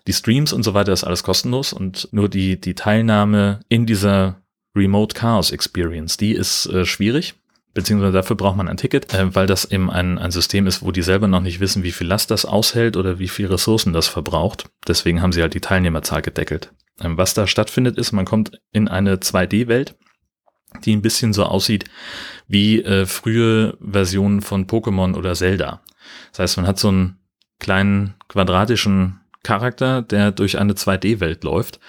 Die 0.05 0.13
Streams 0.13 0.53
und 0.53 0.61
so 0.61 0.75
weiter 0.75 0.93
ist 0.93 1.03
alles 1.03 1.23
kostenlos 1.23 1.73
und 1.73 2.09
nur 2.11 2.29
die, 2.29 2.61
die 2.61 2.75
Teilnahme 2.75 3.61
in 3.69 3.87
dieser 3.87 4.41
Remote 4.75 5.15
Chaos 5.15 5.51
Experience, 5.51 6.17
die 6.17 6.33
ist 6.33 6.67
äh, 6.67 6.85
schwierig 6.85 7.40
beziehungsweise 7.73 8.13
dafür 8.13 8.35
braucht 8.35 8.57
man 8.57 8.67
ein 8.67 8.77
Ticket, 8.77 9.13
äh, 9.13 9.33
weil 9.33 9.47
das 9.47 9.65
eben 9.65 9.89
ein, 9.89 10.17
ein 10.17 10.31
System 10.31 10.67
ist, 10.67 10.81
wo 10.81 10.91
die 10.91 11.01
selber 11.01 11.27
noch 11.27 11.41
nicht 11.41 11.59
wissen, 11.59 11.83
wie 11.83 11.91
viel 11.91 12.07
Last 12.07 12.31
das 12.31 12.45
aushält 12.45 12.97
oder 12.97 13.19
wie 13.19 13.27
viel 13.27 13.47
Ressourcen 13.47 13.93
das 13.93 14.07
verbraucht. 14.07 14.69
Deswegen 14.87 15.21
haben 15.21 15.31
sie 15.31 15.41
halt 15.41 15.53
die 15.53 15.61
Teilnehmerzahl 15.61 16.21
gedeckelt. 16.21 16.73
Ähm, 16.99 17.17
was 17.17 17.33
da 17.33 17.47
stattfindet, 17.47 17.97
ist, 17.97 18.11
man 18.11 18.25
kommt 18.25 18.59
in 18.71 18.87
eine 18.87 19.17
2D-Welt, 19.17 19.95
die 20.85 20.95
ein 20.95 21.01
bisschen 21.01 21.33
so 21.33 21.43
aussieht 21.43 21.85
wie 22.47 22.81
äh, 22.83 23.05
frühe 23.05 23.77
Versionen 23.81 24.41
von 24.41 24.67
Pokémon 24.67 25.15
oder 25.15 25.33
Zelda. 25.35 25.81
Das 26.31 26.39
heißt, 26.39 26.57
man 26.57 26.67
hat 26.67 26.79
so 26.79 26.89
einen 26.89 27.19
kleinen 27.59 28.15
quadratischen 28.27 29.21
Charakter, 29.43 30.01
der 30.01 30.31
durch 30.31 30.59
eine 30.59 30.73
2D-Welt 30.73 31.43
läuft. 31.43 31.79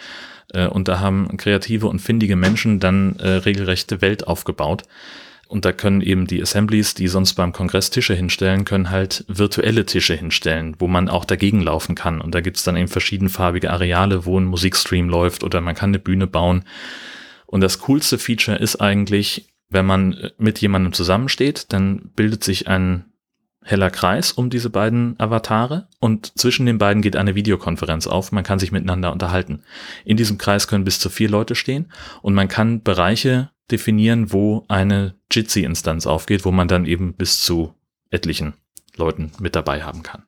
Äh, 0.52 0.66
und 0.66 0.88
da 0.88 1.00
haben 1.00 1.36
kreative 1.36 1.88
und 1.88 2.00
findige 2.00 2.36
Menschen 2.36 2.78
dann 2.78 3.16
äh, 3.16 3.28
regelrechte 3.28 4.00
Welt 4.00 4.26
aufgebaut 4.26 4.84
und 5.52 5.66
da 5.66 5.72
können 5.72 6.00
eben 6.00 6.26
die 6.26 6.40
Assemblies, 6.40 6.94
die 6.94 7.08
sonst 7.08 7.34
beim 7.34 7.52
Kongress 7.52 7.90
Tische 7.90 8.14
hinstellen, 8.14 8.64
können 8.64 8.88
halt 8.88 9.26
virtuelle 9.28 9.84
Tische 9.84 10.14
hinstellen, 10.14 10.76
wo 10.78 10.88
man 10.88 11.10
auch 11.10 11.26
dagegen 11.26 11.60
laufen 11.60 11.94
kann. 11.94 12.22
Und 12.22 12.34
da 12.34 12.40
gibt's 12.40 12.64
dann 12.64 12.74
eben 12.74 12.88
verschiedenfarbige 12.88 13.70
Areale, 13.70 14.24
wo 14.24 14.40
ein 14.40 14.46
Musikstream 14.46 15.10
läuft 15.10 15.44
oder 15.44 15.60
man 15.60 15.74
kann 15.74 15.90
eine 15.90 15.98
Bühne 15.98 16.26
bauen. 16.26 16.64
Und 17.44 17.60
das 17.60 17.80
coolste 17.80 18.16
Feature 18.16 18.56
ist 18.56 18.76
eigentlich, 18.76 19.52
wenn 19.68 19.84
man 19.84 20.30
mit 20.38 20.58
jemandem 20.58 20.94
zusammensteht, 20.94 21.70
dann 21.74 22.10
bildet 22.16 22.42
sich 22.42 22.66
ein 22.66 23.04
heller 23.62 23.90
Kreis 23.90 24.32
um 24.32 24.48
diese 24.48 24.70
beiden 24.70 25.20
Avatare 25.20 25.86
und 26.00 26.32
zwischen 26.38 26.64
den 26.64 26.78
beiden 26.78 27.02
geht 27.02 27.14
eine 27.14 27.34
Videokonferenz 27.34 28.06
auf. 28.06 28.32
Man 28.32 28.42
kann 28.42 28.58
sich 28.58 28.72
miteinander 28.72 29.12
unterhalten. 29.12 29.60
In 30.06 30.16
diesem 30.16 30.38
Kreis 30.38 30.66
können 30.66 30.84
bis 30.84 30.98
zu 30.98 31.10
vier 31.10 31.28
Leute 31.28 31.54
stehen 31.54 31.92
und 32.22 32.32
man 32.32 32.48
kann 32.48 32.82
Bereiche 32.82 33.50
definieren, 33.70 34.32
wo 34.32 34.64
eine 34.68 35.14
Jitsi-Instanz 35.30 36.06
aufgeht, 36.06 36.44
wo 36.44 36.50
man 36.52 36.68
dann 36.68 36.84
eben 36.84 37.14
bis 37.14 37.42
zu 37.42 37.74
etlichen 38.10 38.54
Leuten 38.96 39.32
mit 39.40 39.56
dabei 39.56 39.82
haben 39.82 40.02
kann. 40.02 40.24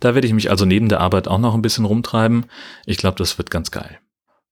Da 0.00 0.14
werde 0.14 0.26
ich 0.26 0.32
mich 0.32 0.50
also 0.50 0.64
neben 0.64 0.88
der 0.88 1.00
Arbeit 1.00 1.28
auch 1.28 1.38
noch 1.38 1.54
ein 1.54 1.62
bisschen 1.62 1.84
rumtreiben. 1.84 2.46
Ich 2.86 2.96
glaube, 2.96 3.18
das 3.18 3.38
wird 3.38 3.50
ganz 3.50 3.70
geil. 3.70 3.98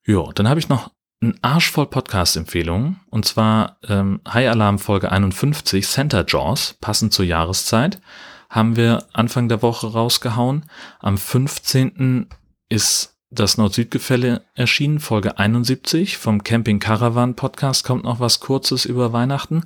Ja, 0.06 0.30
dann 0.34 0.48
habe 0.48 0.60
ich 0.60 0.68
noch 0.68 0.90
ein 1.20 1.38
Arsch 1.42 1.70
voll 1.70 1.86
Podcast-Empfehlungen. 1.86 3.00
Und 3.10 3.24
zwar 3.24 3.78
ähm, 3.88 4.20
High 4.28 4.48
Alarm 4.48 4.78
Folge 4.78 5.10
51, 5.10 5.86
Center 5.86 6.24
Jaws, 6.26 6.76
passend 6.80 7.12
zur 7.12 7.24
Jahreszeit, 7.24 8.00
haben 8.48 8.76
wir 8.76 9.06
Anfang 9.12 9.48
der 9.48 9.62
Woche 9.62 9.92
rausgehauen. 9.92 10.64
Am 11.00 11.18
15. 11.18 12.28
ist 12.68 13.17
das 13.30 13.58
Nord-Süd-Gefälle 13.58 14.42
erschienen, 14.54 15.00
Folge 15.00 15.38
71 15.38 16.16
vom 16.16 16.42
Camping 16.42 16.78
Caravan 16.78 17.34
Podcast 17.34 17.84
kommt 17.84 18.04
noch 18.04 18.20
was 18.20 18.40
Kurzes 18.40 18.86
über 18.86 19.12
Weihnachten. 19.12 19.64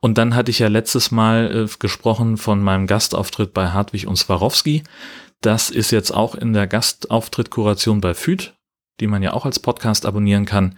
Und 0.00 0.18
dann 0.18 0.34
hatte 0.34 0.50
ich 0.50 0.58
ja 0.58 0.68
letztes 0.68 1.10
Mal 1.10 1.64
äh, 1.64 1.76
gesprochen 1.78 2.36
von 2.36 2.62
meinem 2.62 2.86
Gastauftritt 2.86 3.54
bei 3.54 3.68
Hartwig 3.68 4.06
und 4.06 4.16
Swarovski. 4.16 4.84
Das 5.40 5.70
ist 5.70 5.90
jetzt 5.90 6.10
auch 6.10 6.34
in 6.34 6.52
der 6.52 6.66
Gastauftritt-Kuration 6.66 8.02
bei 8.02 8.12
FÜD, 8.12 8.54
die 9.00 9.06
man 9.06 9.22
ja 9.22 9.32
auch 9.32 9.46
als 9.46 9.58
Podcast 9.58 10.04
abonnieren 10.04 10.44
kann. 10.44 10.76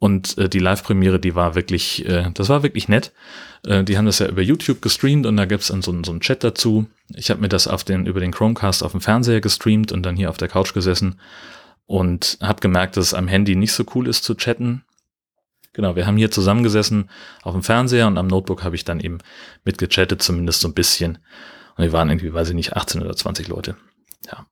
Und 0.00 0.36
äh, 0.36 0.48
die 0.48 0.60
Live-Premiere, 0.60 1.20
die 1.20 1.36
war 1.36 1.54
wirklich, 1.54 2.04
äh, 2.08 2.30
das 2.34 2.48
war 2.48 2.64
wirklich 2.64 2.88
nett. 2.88 3.12
Äh, 3.64 3.84
die 3.84 3.96
haben 3.96 4.06
das 4.06 4.18
ja 4.18 4.26
über 4.26 4.42
YouTube 4.42 4.82
gestreamt 4.82 5.26
und 5.26 5.36
da 5.36 5.44
gibt's 5.44 5.68
dann 5.68 5.82
so, 5.82 5.92
so 6.04 6.10
einen 6.10 6.20
Chat 6.20 6.42
dazu. 6.42 6.86
Ich 7.14 7.30
habe 7.30 7.40
mir 7.40 7.48
das 7.48 7.68
auf 7.68 7.84
den, 7.84 8.06
über 8.06 8.18
den 8.18 8.32
Chromecast 8.32 8.82
auf 8.82 8.92
dem 8.92 9.00
Fernseher 9.00 9.40
gestreamt 9.40 9.92
und 9.92 10.02
dann 10.02 10.16
hier 10.16 10.30
auf 10.30 10.38
der 10.38 10.48
Couch 10.48 10.74
gesessen 10.74 11.20
und 11.88 12.38
habe 12.42 12.60
gemerkt, 12.60 12.96
dass 12.96 13.06
es 13.06 13.14
am 13.14 13.28
Handy 13.28 13.56
nicht 13.56 13.72
so 13.72 13.82
cool 13.94 14.06
ist 14.08 14.22
zu 14.22 14.34
chatten. 14.34 14.84
Genau, 15.72 15.96
wir 15.96 16.06
haben 16.06 16.18
hier 16.18 16.30
zusammengesessen 16.30 17.08
auf 17.42 17.54
dem 17.54 17.62
Fernseher 17.62 18.06
und 18.06 18.18
am 18.18 18.26
Notebook 18.26 18.62
habe 18.62 18.76
ich 18.76 18.84
dann 18.84 19.00
eben 19.00 19.18
mitgechattet, 19.64 20.22
zumindest 20.22 20.60
so 20.60 20.68
ein 20.68 20.74
bisschen. 20.74 21.18
Und 21.76 21.84
wir 21.84 21.92
waren 21.92 22.10
irgendwie, 22.10 22.32
weiß 22.32 22.50
ich 22.50 22.54
nicht, 22.54 22.76
18 22.76 23.00
oder 23.00 23.16
20 23.16 23.48
Leute. 23.48 23.76
Ja. 24.26 24.46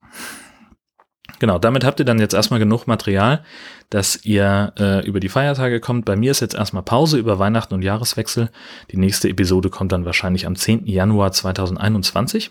Genau, 1.39 1.59
damit 1.59 1.85
habt 1.85 1.99
ihr 2.01 2.07
dann 2.07 2.19
jetzt 2.19 2.35
erstmal 2.35 2.61
genug 2.61 2.87
Material, 2.87 3.45
dass 3.91 4.25
ihr 4.25 4.73
äh, 4.79 5.07
über 5.07 5.21
die 5.21 5.29
Feiertage 5.29 5.81
kommt. 5.81 6.05
Bei 6.05 6.17
mir 6.17 6.31
ist 6.31 6.41
jetzt 6.41 6.55
erstmal 6.55 6.83
Pause 6.83 7.19
über 7.19 7.39
Weihnachten 7.39 7.75
und 7.75 7.83
Jahreswechsel. 7.83 8.51
Die 8.91 8.97
nächste 8.97 9.29
Episode 9.29 9.71
kommt 9.71 9.93
dann 9.93 10.05
wahrscheinlich 10.05 10.47
am 10.47 10.57
10. 10.57 10.87
Januar 10.87 11.33
2021. 11.33 12.51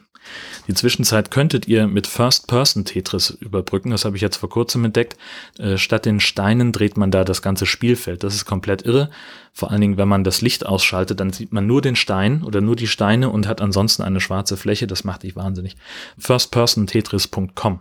Die 0.67 0.73
Zwischenzeit 0.73 1.29
könntet 1.29 1.67
ihr 1.67 1.87
mit 1.87 2.07
First-Person-Tetris 2.07 3.29
überbrücken. 3.29 3.91
Das 3.91 4.05
habe 4.05 4.15
ich 4.15 4.21
jetzt 4.21 4.37
vor 4.37 4.49
kurzem 4.49 4.85
entdeckt. 4.85 5.17
Äh, 5.59 5.77
statt 5.77 6.05
den 6.05 6.19
Steinen 6.19 6.71
dreht 6.71 6.97
man 6.97 7.11
da 7.11 7.23
das 7.23 7.41
ganze 7.41 7.65
Spielfeld. 7.65 8.23
Das 8.23 8.33
ist 8.33 8.45
komplett 8.45 8.83
irre. 8.83 9.09
Vor 9.57 9.71
allen 9.71 9.79
Dingen, 9.79 9.95
wenn 9.95 10.09
man 10.09 10.25
das 10.25 10.41
Licht 10.41 10.65
ausschaltet, 10.65 11.21
dann 11.21 11.31
sieht 11.31 11.53
man 11.53 11.65
nur 11.65 11.81
den 11.81 11.95
Stein 11.95 12.43
oder 12.43 12.59
nur 12.59 12.75
die 12.75 12.87
Steine 12.87 13.29
und 13.29 13.47
hat 13.47 13.61
ansonsten 13.61 14.03
eine 14.03 14.19
schwarze 14.19 14.57
Fläche. 14.57 14.85
Das 14.85 15.05
macht 15.05 15.23
dich 15.23 15.37
wahnsinnig. 15.37 15.77
Firstpersontetris.com 16.17 17.79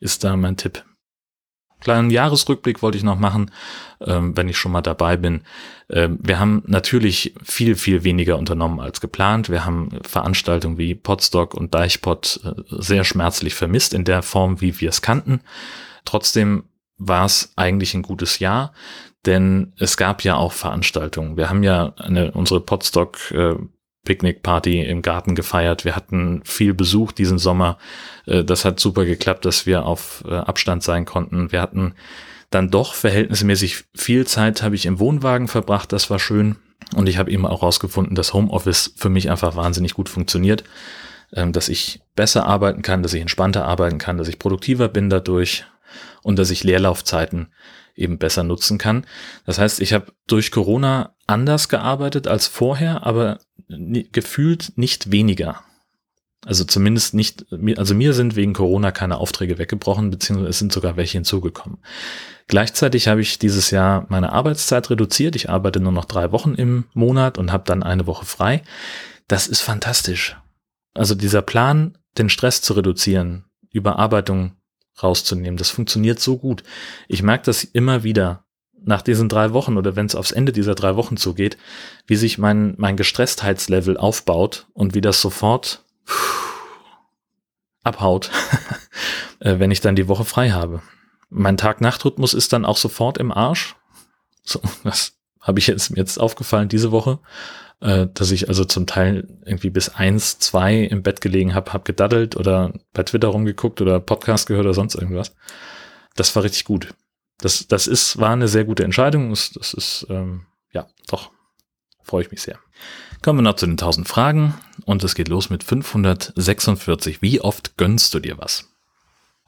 ist 0.00 0.24
da 0.24 0.36
mein 0.36 0.56
Tipp. 0.56 0.84
Kleinen 1.78 2.10
Jahresrückblick 2.10 2.82
wollte 2.82 2.98
ich 2.98 3.04
noch 3.04 3.20
machen, 3.20 3.52
ähm, 4.00 4.36
wenn 4.36 4.48
ich 4.48 4.56
schon 4.56 4.72
mal 4.72 4.82
dabei 4.82 5.16
bin. 5.16 5.42
Ähm, 5.88 6.18
wir 6.20 6.40
haben 6.40 6.64
natürlich 6.66 7.34
viel, 7.44 7.76
viel 7.76 8.02
weniger 8.02 8.36
unternommen 8.36 8.80
als 8.80 9.00
geplant. 9.00 9.48
Wir 9.48 9.64
haben 9.64 9.90
Veranstaltungen 10.02 10.76
wie 10.76 10.96
Podstock 10.96 11.54
und 11.54 11.72
Deichpod 11.72 12.40
äh, 12.42 12.52
sehr 12.68 13.04
schmerzlich 13.04 13.54
vermisst 13.54 13.94
in 13.94 14.02
der 14.04 14.22
Form, 14.22 14.60
wie 14.60 14.80
wir 14.80 14.88
es 14.88 15.02
kannten. 15.02 15.40
Trotzdem 16.04 16.64
war 16.98 17.26
es 17.26 17.52
eigentlich 17.54 17.94
ein 17.94 18.02
gutes 18.02 18.40
Jahr, 18.40 18.72
denn 19.26 19.72
es 19.78 19.96
gab 19.96 20.24
ja 20.24 20.36
auch 20.36 20.52
Veranstaltungen. 20.52 21.36
Wir 21.36 21.48
haben 21.48 21.62
ja 21.62 21.94
eine, 21.96 22.32
unsere 22.32 22.60
Podstock 22.60 23.30
äh, 23.30 23.54
Picknickparty 24.04 24.82
im 24.82 25.02
Garten 25.02 25.34
gefeiert. 25.34 25.84
Wir 25.84 25.94
hatten 25.94 26.42
viel 26.44 26.74
Besuch 26.74 27.12
diesen 27.12 27.38
Sommer. 27.38 27.78
Äh, 28.26 28.44
das 28.44 28.64
hat 28.64 28.80
super 28.80 29.04
geklappt, 29.04 29.44
dass 29.44 29.66
wir 29.66 29.86
auf 29.86 30.24
äh, 30.26 30.34
Abstand 30.34 30.82
sein 30.82 31.04
konnten. 31.04 31.52
Wir 31.52 31.62
hatten 31.62 31.94
dann 32.50 32.70
doch 32.70 32.94
verhältnismäßig 32.94 33.84
viel 33.94 34.26
Zeit 34.26 34.62
habe 34.62 34.74
ich 34.74 34.86
im 34.86 34.98
Wohnwagen 34.98 35.48
verbracht. 35.48 35.92
Das 35.92 36.10
war 36.10 36.18
schön. 36.18 36.56
Und 36.94 37.08
ich 37.08 37.16
habe 37.16 37.30
eben 37.30 37.46
auch 37.46 37.62
herausgefunden, 37.62 38.14
dass 38.14 38.34
Homeoffice 38.34 38.92
für 38.96 39.08
mich 39.08 39.30
einfach 39.30 39.56
wahnsinnig 39.56 39.94
gut 39.94 40.08
funktioniert. 40.08 40.64
Ähm, 41.32 41.52
dass 41.52 41.68
ich 41.68 42.02
besser 42.14 42.46
arbeiten 42.46 42.82
kann, 42.82 43.02
dass 43.02 43.14
ich 43.14 43.22
entspannter 43.22 43.64
arbeiten 43.64 43.98
kann, 43.98 44.18
dass 44.18 44.28
ich 44.28 44.38
produktiver 44.38 44.88
bin 44.88 45.08
dadurch 45.08 45.64
und 46.22 46.38
dass 46.38 46.50
ich 46.50 46.64
Leerlaufzeiten 46.64 47.48
eben 47.94 48.18
besser 48.18 48.42
nutzen 48.42 48.78
kann. 48.78 49.06
Das 49.44 49.58
heißt, 49.58 49.80
ich 49.80 49.92
habe 49.92 50.12
durch 50.26 50.50
Corona 50.50 51.14
anders 51.26 51.68
gearbeitet 51.68 52.26
als 52.26 52.46
vorher, 52.46 53.06
aber 53.06 53.38
gefühlt 53.68 54.72
nicht 54.76 55.10
weniger. 55.10 55.62
Also 56.44 56.64
zumindest 56.64 57.14
nicht, 57.14 57.46
also 57.76 57.94
mir 57.94 58.14
sind 58.14 58.34
wegen 58.34 58.52
Corona 58.52 58.90
keine 58.90 59.18
Aufträge 59.18 59.58
weggebrochen, 59.58 60.10
beziehungsweise 60.10 60.50
es 60.50 60.58
sind 60.58 60.72
sogar 60.72 60.96
welche 60.96 61.18
hinzugekommen. 61.18 61.78
Gleichzeitig 62.48 63.06
habe 63.06 63.20
ich 63.20 63.38
dieses 63.38 63.70
Jahr 63.70 64.06
meine 64.08 64.32
Arbeitszeit 64.32 64.90
reduziert. 64.90 65.36
Ich 65.36 65.48
arbeite 65.48 65.78
nur 65.78 65.92
noch 65.92 66.04
drei 66.04 66.32
Wochen 66.32 66.54
im 66.54 66.84
Monat 66.94 67.38
und 67.38 67.52
habe 67.52 67.62
dann 67.64 67.84
eine 67.84 68.06
Woche 68.08 68.26
frei. 68.26 68.62
Das 69.28 69.46
ist 69.46 69.60
fantastisch. 69.60 70.36
Also 70.94 71.14
dieser 71.14 71.42
Plan, 71.42 71.96
den 72.18 72.28
Stress 72.28 72.60
zu 72.60 72.72
reduzieren, 72.72 73.44
Überarbeitung 73.70 74.56
rauszunehmen, 75.00 75.56
das 75.56 75.70
funktioniert 75.70 76.18
so 76.20 76.38
gut. 76.38 76.62
Ich 77.08 77.22
merke 77.22 77.44
das 77.44 77.64
immer 77.64 78.02
wieder, 78.02 78.44
nach 78.84 79.02
diesen 79.02 79.28
drei 79.28 79.52
Wochen 79.52 79.76
oder 79.76 79.96
wenn 79.96 80.06
es 80.06 80.14
aufs 80.14 80.32
Ende 80.32 80.52
dieser 80.52 80.74
drei 80.74 80.96
Wochen 80.96 81.16
zugeht, 81.16 81.56
wie 82.06 82.16
sich 82.16 82.38
mein, 82.38 82.74
mein 82.78 82.96
Gestrestheitslevel 82.96 83.96
aufbaut 83.96 84.66
und 84.72 84.94
wie 84.94 85.00
das 85.00 85.20
sofort 85.20 85.84
abhaut. 87.84 88.30
äh, 89.40 89.58
wenn 89.58 89.70
ich 89.70 89.80
dann 89.80 89.96
die 89.96 90.08
Woche 90.08 90.24
frei 90.24 90.50
habe. 90.50 90.82
Mein 91.30 91.56
Tag-Nacht-Rhythmus 91.56 92.34
ist 92.34 92.52
dann 92.52 92.64
auch 92.64 92.76
sofort 92.76 93.18
im 93.18 93.32
Arsch. 93.32 93.76
So, 94.44 94.60
das 94.84 95.14
habe 95.40 95.58
ich 95.58 95.66
jetzt, 95.66 95.90
mir 95.90 95.96
jetzt 95.96 96.18
aufgefallen 96.18 96.68
diese 96.68 96.92
Woche, 96.92 97.18
äh, 97.82 98.06
dass 98.14 98.30
ich 98.30 98.48
also 98.48 98.64
zum 98.64 98.86
Teil 98.86 99.26
irgendwie 99.44 99.70
bis 99.70 99.88
eins, 99.88 100.38
zwei 100.38 100.76
im 100.76 101.02
Bett 101.02 101.20
gelegen 101.20 101.54
habe, 101.54 101.72
hab 101.72 101.84
gedaddelt 101.84 102.36
oder 102.36 102.72
bei 102.92 103.02
Twitter 103.02 103.28
rumgeguckt 103.28 103.80
oder 103.80 104.00
Podcast 104.00 104.46
gehört 104.46 104.64
oder 104.64 104.74
sonst 104.74 104.94
irgendwas. 104.94 105.34
Das 106.14 106.34
war 106.36 106.44
richtig 106.44 106.64
gut. 106.64 106.94
Das, 107.38 107.66
das 107.66 107.88
ist, 107.88 108.18
war 108.18 108.30
eine 108.30 108.46
sehr 108.46 108.64
gute 108.64 108.84
Entscheidung. 108.84 109.30
Das, 109.30 109.50
das 109.50 109.74
ist, 109.74 110.06
ähm, 110.08 110.46
ja, 110.72 110.86
doch, 111.08 111.30
freue 112.02 112.22
ich 112.22 112.30
mich 112.30 112.42
sehr. 112.42 112.58
Kommen 113.20 113.40
wir 113.40 113.42
noch 113.42 113.56
zu 113.56 113.66
den 113.66 113.72
1000 113.72 114.06
Fragen 114.06 114.54
und 114.84 115.02
es 115.02 115.14
geht 115.14 115.28
los 115.28 115.50
mit 115.50 115.64
546. 115.64 117.20
Wie 117.20 117.40
oft 117.40 117.76
gönnst 117.76 118.14
du 118.14 118.20
dir 118.20 118.38
was? 118.38 118.68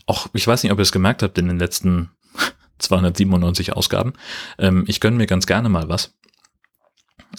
Auch, 0.07 0.27
ich 0.33 0.47
weiß 0.47 0.63
nicht, 0.63 0.73
ob 0.73 0.79
ihr 0.79 0.83
es 0.83 0.93
gemerkt 0.93 1.23
habt 1.23 1.39
in 1.39 1.47
den 1.47 1.59
letzten 1.59 2.11
297 2.79 3.75
Ausgaben. 3.75 4.15
Ähm, 4.59 4.85
ich 4.89 5.01
gönne 5.01 5.17
mir 5.17 5.27
ganz 5.27 5.47
gerne 5.47 5.69
mal 5.69 5.89
was. 5.89 6.15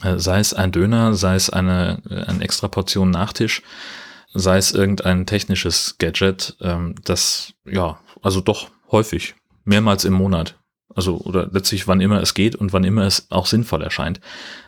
Äh, 0.04 0.18
sei 0.20 0.40
es 0.40 0.54
ein 0.54 0.72
Döner, 0.72 1.14
sei 1.14 1.36
es 1.36 1.50
eine, 1.50 2.02
äh, 2.10 2.24
eine 2.24 2.44
extra 2.44 2.68
Portion 2.68 3.12
Nachtisch, 3.12 3.62
sei 4.34 4.58
es 4.58 4.72
irgendein 4.72 5.26
technisches 5.26 5.98
Gadget, 5.98 6.58
ähm, 6.62 6.96
das, 7.04 7.54
ja, 7.66 8.00
also 8.22 8.42
doch 8.42 8.70
häufig, 8.92 9.36
mehrmals 9.64 10.06
im 10.06 10.14
Monat. 10.14 10.58
Also, 10.94 11.18
oder 11.18 11.50
letztlich 11.52 11.88
wann 11.88 12.00
immer 12.00 12.22
es 12.22 12.34
geht 12.34 12.56
und 12.56 12.72
wann 12.72 12.86
immer 12.86 13.04
es 13.04 13.30
auch 13.30 13.48
sinnvoll 13.48 13.82
erscheint. 13.82 14.22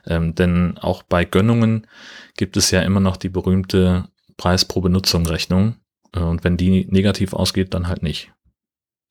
Ähm, 0.05 0.36
denn 0.36 0.77
auch 0.77 1.03
bei 1.03 1.24
Gönnungen 1.24 1.88
gibt 2.36 2.57
es 2.57 2.69
ja 2.72 2.81
immer 2.81 3.00
noch 3.00 3.15
die 3.15 3.29
berühmte 3.29 4.10
Preis 4.36 4.65
pro 4.65 4.81
Benutzung 4.81 5.25
Rechnung. 5.25 5.75
Äh, 6.13 6.19
und 6.19 6.43
wenn 6.43 6.57
die 6.57 6.86
negativ 6.89 7.34
ausgeht, 7.34 7.74
dann 7.74 7.88
halt 7.88 8.03
nicht. 8.03 8.34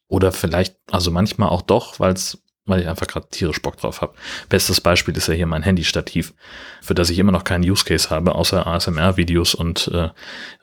Oder 0.09 0.31
vielleicht, 0.31 0.77
also 0.91 1.11
manchmal 1.11 1.49
auch 1.49 1.63
doch, 1.63 1.99
weil's, 1.99 2.43
weil 2.67 2.81
ich 2.81 2.89
einfach 2.89 3.07
gerade 3.07 3.29
tierisch 3.31 3.63
Bock 3.63 3.77
drauf 3.79 4.03
habe. 4.03 4.15
Bestes 4.49 4.81
Beispiel 4.81 5.17
ist 5.17 5.29
ja 5.29 5.35
hier 5.35 5.47
mein 5.47 5.63
Handy-Stativ, 5.63 6.35
für 6.83 6.95
das 6.95 7.11
ich 7.11 7.19
immer 7.19 7.33
noch 7.33 7.45
keinen 7.45 7.69
Use 7.69 7.85
Case 7.85 8.11
habe, 8.11 8.35
außer 8.35 8.67
ASMR-Videos 8.67 9.55
und 9.55 9.89
äh, 9.89 10.11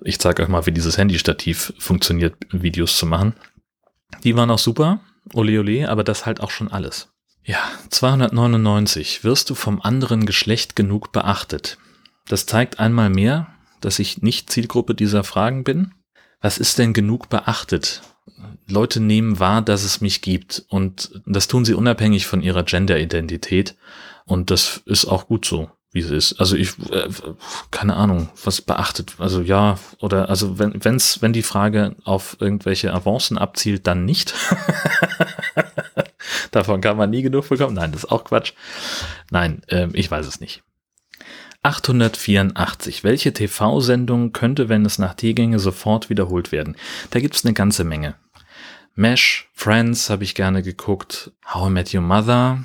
ich 0.02 0.20
zeige 0.20 0.44
euch 0.44 0.50
mal, 0.50 0.66
wie 0.66 0.72
dieses 0.72 0.98
Handy-Stativ 0.98 1.74
funktioniert, 1.80 2.36
Videos 2.52 2.98
zu 2.98 3.06
machen. 3.06 3.34
Die 4.24 4.36
waren 4.36 4.52
auch 4.52 4.60
super, 4.60 5.00
ole 5.34 5.60
ole, 5.60 5.90
aber 5.90 6.04
das 6.04 6.26
halt 6.26 6.42
auch 6.42 6.52
schon 6.52 6.72
alles. 6.72 7.10
Ja, 7.46 7.60
299. 7.90 9.24
Wirst 9.24 9.50
du 9.50 9.56
vom 9.56 9.82
anderen 9.82 10.26
Geschlecht 10.26 10.76
genug 10.76 11.12
beachtet? 11.12 11.78
Das 12.28 12.46
zeigt 12.46 12.80
einmal 12.80 13.10
mehr, 13.10 13.48
dass 13.82 14.00
ich 14.00 14.22
nicht 14.22 14.50
Zielgruppe 14.50 14.96
dieser 14.96 15.26
Fragen 15.26 15.66
bin. 15.66 15.94
Was 16.40 16.58
ist 16.58 16.78
denn 16.78 16.94
genug 16.94 17.30
beachtet? 17.30 18.02
Leute 18.68 19.00
nehmen 19.00 19.40
wahr, 19.40 19.62
dass 19.62 19.84
es 19.84 20.02
mich 20.02 20.22
gibt 20.22 20.66
und 20.70 21.22
das 21.26 21.48
tun 21.48 21.66
sie 21.66 21.74
unabhängig 21.74 22.26
von 22.26 22.42
ihrer 22.42 22.64
Gender-Identität 22.64 23.76
und 24.26 24.52
das 24.52 24.82
ist 24.86 25.06
auch 25.06 25.28
gut 25.28 25.46
so, 25.46 25.70
wie 25.92 26.00
es 26.00 26.10
ist. 26.10 26.40
Also 26.40 26.56
ich, 26.56 26.78
äh, 26.92 27.10
keine 27.72 27.96
Ahnung, 27.96 28.30
was 28.44 28.62
beachtet, 28.62 29.16
also 29.20 29.42
ja, 29.42 29.78
oder 30.00 30.30
also 30.30 30.60
wenn, 30.60 30.84
wenn's, 30.84 31.22
wenn 31.22 31.34
die 31.34 31.44
Frage 31.44 31.96
auf 32.04 32.38
irgendwelche 32.40 32.94
Avancen 32.94 33.38
abzielt, 33.38 33.88
dann 33.88 34.06
nicht. 34.06 34.34
Davon 36.52 36.82
kann 36.82 36.98
man 36.98 37.10
nie 37.10 37.24
genug 37.24 37.50
bekommen. 37.50 37.74
Nein, 37.74 37.92
das 37.92 38.06
ist 38.06 38.12
auch 38.12 38.24
Quatsch. 38.24 38.54
Nein, 39.32 39.64
äh, 39.68 39.88
ich 39.94 40.10
weiß 40.10 40.28
es 40.28 40.40
nicht. 40.40 40.64
884. 41.64 43.04
Welche 43.04 43.34
TV-Sendung 43.34 44.34
könnte, 44.34 44.70
wenn 44.70 44.86
es 44.86 45.00
nach 45.00 45.14
T 45.14 45.34
ginge, 45.34 45.60
sofort 45.60 46.10
wiederholt 46.10 46.52
werden? 46.52 46.76
Da 47.10 47.20
gibt's 47.20 47.46
eine 47.46 47.54
ganze 47.54 47.84
Menge. 47.84 48.16
Mesh, 48.96 49.50
Friends 49.54 50.10
habe 50.10 50.24
ich 50.24 50.36
gerne 50.36 50.62
geguckt. 50.62 51.32
How 51.46 51.70
I 51.70 51.72
Met 51.72 51.94
Your 51.94 52.02
Mother 52.02 52.64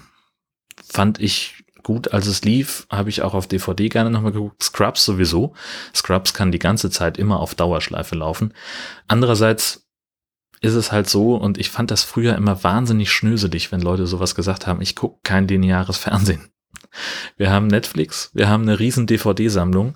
fand 0.86 1.20
ich 1.20 1.64
gut, 1.82 2.12
als 2.12 2.26
es 2.26 2.42
lief. 2.42 2.86
Habe 2.90 3.08
ich 3.08 3.22
auch 3.22 3.34
auf 3.34 3.46
DVD 3.46 3.88
gerne 3.88 4.10
nochmal 4.10 4.32
geguckt. 4.32 4.62
Scrubs 4.62 5.04
sowieso. 5.04 5.54
Scrubs 5.94 6.34
kann 6.34 6.52
die 6.52 6.58
ganze 6.58 6.90
Zeit 6.90 7.16
immer 7.16 7.40
auf 7.40 7.54
Dauerschleife 7.54 8.14
laufen. 8.14 8.52
Andererseits 9.06 9.88
ist 10.60 10.74
es 10.74 10.92
halt 10.92 11.08
so, 11.08 11.36
und 11.36 11.56
ich 11.56 11.70
fand 11.70 11.90
das 11.90 12.02
früher 12.02 12.34
immer 12.34 12.62
wahnsinnig 12.64 13.10
schnöselig, 13.12 13.70
wenn 13.70 13.80
Leute 13.80 14.06
sowas 14.06 14.34
gesagt 14.34 14.66
haben, 14.66 14.82
ich 14.82 14.96
gucke 14.96 15.20
kein 15.22 15.46
lineares 15.46 15.96
Fernsehen. 15.98 16.50
Wir 17.36 17.50
haben 17.50 17.66
Netflix, 17.66 18.30
wir 18.34 18.48
haben 18.48 18.62
eine 18.62 18.78
riesen 18.78 19.06
DVD-Sammlung 19.06 19.94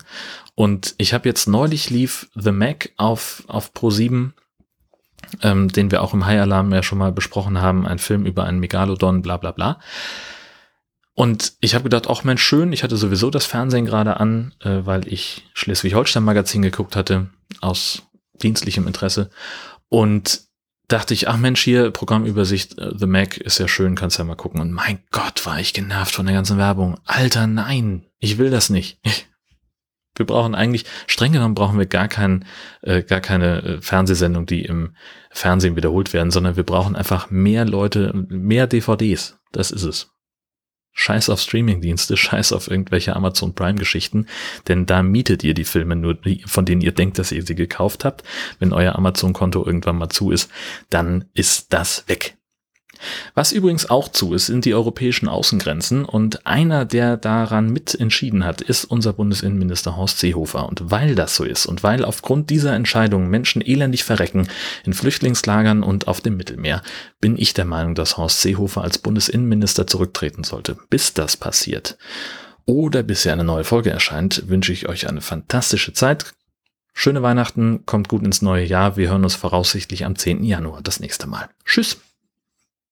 und 0.54 0.94
ich 0.98 1.14
habe 1.14 1.28
jetzt 1.28 1.48
neulich 1.48 1.90
lief 1.90 2.28
The 2.34 2.52
Mac 2.52 2.90
auf, 2.96 3.44
auf 3.46 3.72
Pro7 3.72 4.32
ähm, 5.42 5.68
den 5.68 5.90
wir 5.90 6.02
auch 6.02 6.14
im 6.14 6.26
High 6.26 6.40
Alarm 6.40 6.72
ja 6.72 6.82
schon 6.82 6.98
mal 6.98 7.12
besprochen 7.12 7.60
haben, 7.60 7.86
ein 7.86 7.98
Film 7.98 8.26
über 8.26 8.44
einen 8.44 8.60
Megalodon, 8.60 9.22
bla 9.22 9.36
bla 9.36 9.52
bla. 9.52 9.80
Und 11.14 11.54
ich 11.60 11.74
habe 11.74 11.84
gedacht, 11.84 12.06
ach 12.08 12.24
Mensch, 12.24 12.42
schön, 12.42 12.72
ich 12.72 12.82
hatte 12.82 12.96
sowieso 12.96 13.30
das 13.30 13.44
Fernsehen 13.44 13.84
gerade 13.84 14.18
an, 14.18 14.54
äh, 14.60 14.80
weil 14.84 15.06
ich 15.12 15.46
Schleswig-Holstein-Magazin 15.54 16.62
geguckt 16.62 16.96
hatte, 16.96 17.28
aus 17.60 18.02
dienstlichem 18.42 18.86
Interesse. 18.86 19.30
Und 19.88 20.40
dachte 20.92 21.14
ich, 21.14 21.28
ach 21.28 21.38
Mensch, 21.38 21.62
hier 21.62 21.90
Programmübersicht, 21.90 22.78
äh, 22.78 22.92
The 22.96 23.06
Mac 23.06 23.38
ist 23.38 23.58
ja 23.58 23.68
schön, 23.68 23.94
kannst 23.94 24.18
ja 24.18 24.24
mal 24.24 24.36
gucken. 24.36 24.60
Und 24.60 24.72
mein 24.72 25.00
Gott, 25.10 25.46
war 25.46 25.58
ich 25.58 25.72
genervt 25.72 26.14
von 26.14 26.26
der 26.26 26.34
ganzen 26.34 26.58
Werbung. 26.58 26.98
Alter, 27.04 27.46
nein, 27.46 28.04
ich 28.18 28.38
will 28.38 28.50
das 28.50 28.70
nicht. 28.70 29.00
Wir 30.14 30.26
brauchen 30.26 30.54
eigentlich, 30.54 30.84
streng 31.06 31.32
genommen 31.32 31.54
brauchen 31.54 31.78
wir 31.78 31.86
gar, 31.86 32.06
kein, 32.06 32.44
äh, 32.82 33.02
gar 33.02 33.22
keine 33.22 33.62
äh, 33.62 33.80
Fernsehsendung, 33.80 34.44
die 34.44 34.62
im 34.62 34.94
Fernsehen 35.30 35.74
wiederholt 35.74 36.12
werden, 36.12 36.30
sondern 36.30 36.54
wir 36.54 36.64
brauchen 36.64 36.96
einfach 36.96 37.30
mehr 37.30 37.64
Leute, 37.64 38.12
mehr 38.28 38.66
DVDs. 38.66 39.38
Das 39.52 39.70
ist 39.70 39.84
es. 39.84 40.11
Scheiß 40.92 41.30
auf 41.30 41.40
Streamingdienste, 41.40 42.16
scheiß 42.16 42.52
auf 42.52 42.70
irgendwelche 42.70 43.16
Amazon 43.16 43.54
Prime 43.54 43.78
Geschichten, 43.78 44.26
denn 44.68 44.86
da 44.86 45.02
mietet 45.02 45.42
ihr 45.42 45.54
die 45.54 45.64
Filme 45.64 45.96
nur, 45.96 46.18
von 46.46 46.64
denen 46.64 46.80
ihr 46.80 46.92
denkt, 46.92 47.18
dass 47.18 47.32
ihr 47.32 47.44
sie 47.44 47.54
gekauft 47.54 48.04
habt. 48.04 48.22
Wenn 48.58 48.72
euer 48.72 48.94
Amazon 48.96 49.32
Konto 49.32 49.64
irgendwann 49.64 49.96
mal 49.96 50.10
zu 50.10 50.30
ist, 50.30 50.50
dann 50.90 51.24
ist 51.34 51.72
das 51.72 52.04
weg. 52.08 52.36
Was 53.34 53.52
übrigens 53.52 53.88
auch 53.88 54.08
zu 54.08 54.34
ist, 54.34 54.46
sind 54.46 54.64
die 54.64 54.74
europäischen 54.74 55.28
Außengrenzen 55.28 56.04
und 56.04 56.46
einer, 56.46 56.84
der 56.84 57.16
daran 57.16 57.70
mit 57.70 57.94
entschieden 57.94 58.44
hat, 58.44 58.60
ist 58.60 58.84
unser 58.84 59.12
Bundesinnenminister 59.12 59.96
Horst 59.96 60.18
Seehofer. 60.18 60.68
Und 60.68 60.90
weil 60.90 61.14
das 61.14 61.36
so 61.36 61.44
ist 61.44 61.66
und 61.66 61.82
weil 61.82 62.04
aufgrund 62.04 62.50
dieser 62.50 62.74
Entscheidung 62.74 63.28
Menschen 63.28 63.62
elendig 63.62 64.04
verrecken 64.04 64.48
in 64.84 64.94
Flüchtlingslagern 64.94 65.82
und 65.82 66.08
auf 66.08 66.20
dem 66.20 66.36
Mittelmeer, 66.36 66.82
bin 67.20 67.38
ich 67.38 67.54
der 67.54 67.64
Meinung, 67.64 67.94
dass 67.94 68.16
Horst 68.16 68.40
Seehofer 68.40 68.82
als 68.82 68.98
Bundesinnenminister 68.98 69.86
zurücktreten 69.86 70.44
sollte. 70.44 70.76
Bis 70.90 71.14
das 71.14 71.36
passiert 71.36 71.96
oder 72.64 73.02
bis 73.02 73.22
hier 73.24 73.32
eine 73.32 73.44
neue 73.44 73.64
Folge 73.64 73.90
erscheint, 73.90 74.48
wünsche 74.48 74.72
ich 74.72 74.88
euch 74.88 75.08
eine 75.08 75.20
fantastische 75.20 75.92
Zeit. 75.92 76.32
Schöne 76.94 77.22
Weihnachten, 77.22 77.86
kommt 77.86 78.08
gut 78.08 78.22
ins 78.22 78.42
neue 78.42 78.64
Jahr. 78.64 78.96
Wir 78.96 79.08
hören 79.10 79.24
uns 79.24 79.34
voraussichtlich 79.34 80.04
am 80.04 80.16
10. 80.16 80.44
Januar 80.44 80.82
das 80.82 81.00
nächste 81.00 81.26
Mal. 81.26 81.48
Tschüss. 81.64 81.98